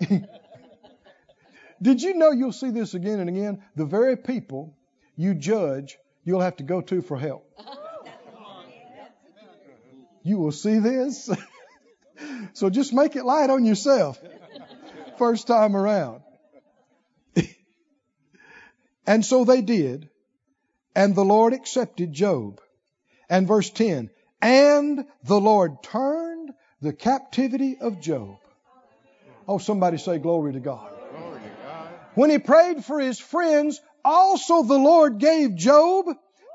[1.80, 3.62] Did you know you'll see this again and again?
[3.76, 4.76] The very people
[5.16, 7.44] you judge, you'll have to go to for help.
[10.22, 11.30] You will see this.
[12.52, 14.20] so just make it light on yourself
[15.18, 16.22] first time around.
[19.06, 20.08] and so they did.
[20.94, 22.60] And the Lord accepted Job.
[23.28, 24.10] And verse 10
[24.40, 28.38] And the Lord turned the captivity of Job.
[29.46, 30.97] Oh, somebody say, Glory to God.
[32.14, 36.06] When he prayed for his friends, also the Lord gave Job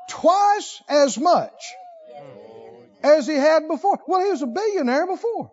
[0.09, 1.73] twice as much
[3.03, 3.99] as he had before.
[4.07, 5.51] Well, he was a billionaire before.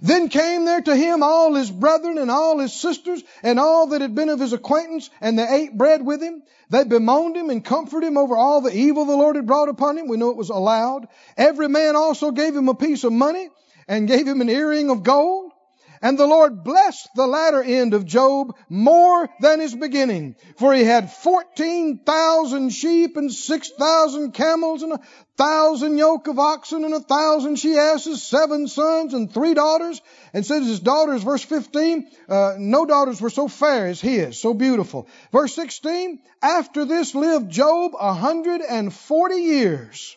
[0.00, 4.00] Then came there to him all his brethren and all his sisters and all that
[4.00, 6.42] had been of his acquaintance, and they ate bread with him.
[6.70, 9.98] They bemoaned him and comforted him over all the evil the Lord had brought upon
[9.98, 10.06] him.
[10.06, 11.08] We know it was allowed.
[11.36, 13.48] Every man also gave him a piece of money
[13.88, 15.52] and gave him an earring of gold.
[16.00, 20.36] And the Lord blessed the latter end of Job more than his beginning.
[20.56, 25.00] For he had 14,000 sheep and 6,000 camels and a
[25.36, 30.00] thousand yoke of oxen and a thousand she asses, seven sons and three daughters.
[30.32, 34.54] And says his daughters, verse 15, uh, no daughters were so fair as his, so
[34.54, 35.08] beautiful.
[35.32, 40.16] Verse 16, after this lived Job a hundred and forty years.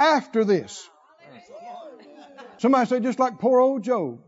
[0.00, 0.88] After this.
[2.60, 4.20] Somebody say just like poor old Job.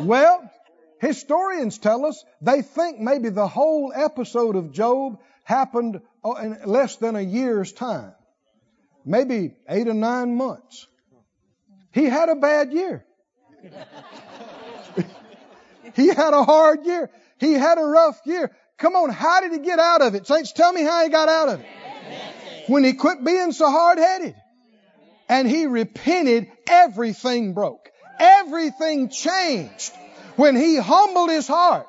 [0.00, 0.50] Well,
[1.00, 6.96] historians tell us they think maybe the whole episode of Job happened uh, in less
[6.96, 8.14] than a year's time,
[9.04, 10.86] maybe eight or nine months.
[11.92, 13.04] He had a bad year.
[15.94, 17.10] he had a hard year.
[17.38, 18.50] He had a rough year.
[18.78, 20.26] Come on, how did he get out of it?
[20.26, 21.66] Saints, tell me how he got out of it.
[22.66, 24.34] When he quit being so hard headed
[25.28, 27.90] and he repented, everything broke.
[28.18, 29.92] Everything changed
[30.36, 31.88] when he humbled his heart.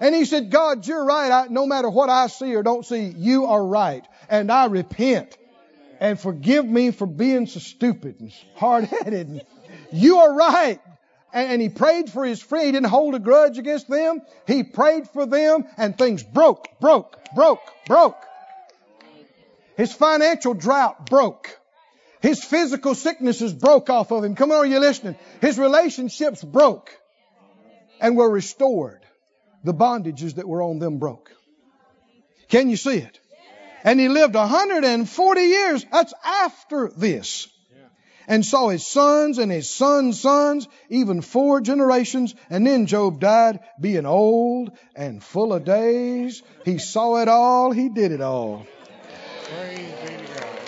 [0.00, 1.30] And he said, God, you're right.
[1.30, 4.04] I, no matter what I see or don't see, you are right.
[4.28, 5.36] And I repent.
[5.98, 9.46] And forgive me for being so stupid and hard headed.
[9.90, 10.80] You are right.
[11.32, 12.66] And, and he prayed for his friend.
[12.66, 14.20] He didn't hold a grudge against them.
[14.46, 18.22] He prayed for them and things broke, broke, broke, broke.
[19.78, 21.58] His financial drought broke.
[22.26, 24.34] His physical sicknesses broke off of him.
[24.34, 25.14] Come on, are you listening?
[25.40, 26.90] His relationships broke
[28.00, 29.00] and were restored.
[29.62, 31.30] The bondages that were on them broke.
[32.48, 33.20] Can you see it?
[33.84, 35.86] And he lived 140 years.
[35.92, 37.46] That's after this.
[38.26, 42.34] And saw his sons and his sons' sons, even four generations.
[42.50, 46.42] And then Job died, being old and full of days.
[46.64, 47.70] He saw it all.
[47.70, 48.66] He did it all.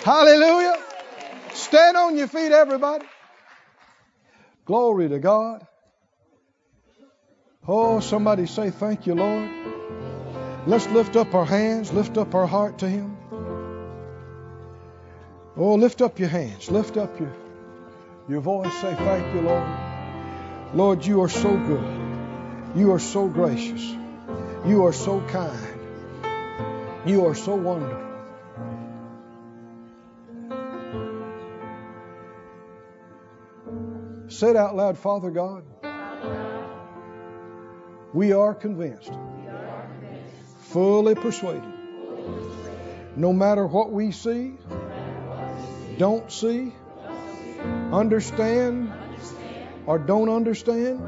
[0.05, 0.85] Hallelujah.
[1.59, 3.05] Stand on your feet, everybody.
[4.65, 5.65] Glory to God.
[7.67, 9.49] Oh, somebody say, Thank you, Lord.
[10.65, 13.17] Let's lift up our hands, lift up our heart to Him.
[15.57, 17.33] Oh, lift up your hands, lift up your,
[18.29, 18.73] your voice.
[18.81, 19.69] Say, Thank you, Lord.
[20.73, 21.99] Lord, you are so good.
[22.75, 23.81] You are so gracious.
[24.65, 25.67] You are so kind.
[27.05, 28.08] You are so wonderful.
[34.29, 35.63] Say it out loud, Father God.
[38.13, 39.11] We are convinced,
[40.59, 41.63] fully persuaded,
[43.15, 44.53] no matter what we see,
[45.97, 46.73] don't see,
[47.91, 48.91] understand,
[49.87, 50.99] or don't understand,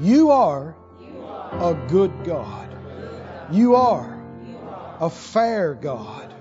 [0.00, 0.76] you are
[1.52, 2.68] a good God.
[3.50, 4.22] You are
[5.00, 6.32] a fair God.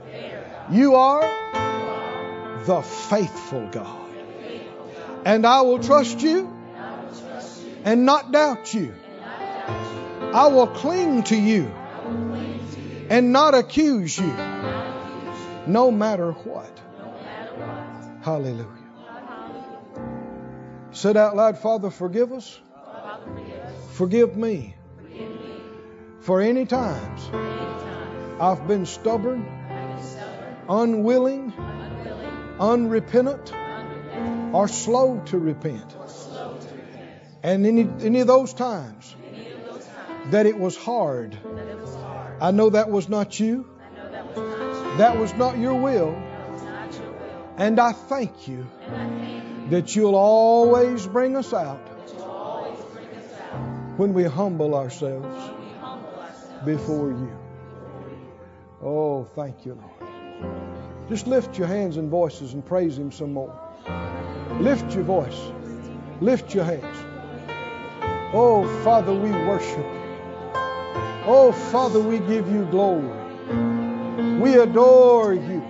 [0.71, 1.21] You are
[2.65, 4.06] the faithful God.
[5.27, 6.49] And I will trust you
[7.83, 8.95] and not doubt you.
[10.33, 11.65] I will cling to you
[13.09, 14.33] and not accuse you,
[15.67, 16.79] no matter what.
[18.21, 18.67] Hallelujah.
[20.91, 22.57] Said out loud, Father, forgive us.
[23.95, 24.75] Forgive me
[26.21, 27.29] for any times
[28.39, 29.45] I've been stubborn,
[30.69, 31.51] unwilling,
[32.61, 33.51] unrepentant,
[34.53, 35.95] or slow to repent.
[37.43, 39.15] And any, any of those times
[40.31, 41.37] that it was hard,
[42.41, 43.69] I know that was not you.
[44.97, 46.15] That was not your will.
[47.57, 48.67] And I thank you
[49.69, 51.79] that you'll always bring us out
[53.97, 55.51] when we humble ourselves
[56.65, 57.37] before you.
[58.81, 61.09] Oh, thank you, Lord.
[61.09, 63.57] Just lift your hands and voices and praise Him some more.
[64.59, 65.51] Lift your voice.
[66.21, 66.97] Lift your hands.
[68.33, 70.07] Oh, Father, we worship you.
[71.25, 73.07] Oh, Father, we give you glory.
[74.39, 75.63] We adore you.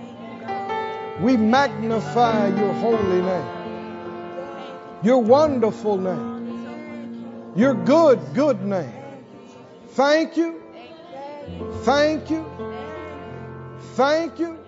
[1.20, 8.92] We magnify your holy name, your wonderful name, your good, good name.
[9.90, 10.62] Thank you.
[11.82, 12.44] Thank you.
[13.96, 14.58] Thank you.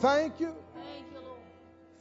[0.00, 0.57] Thank you.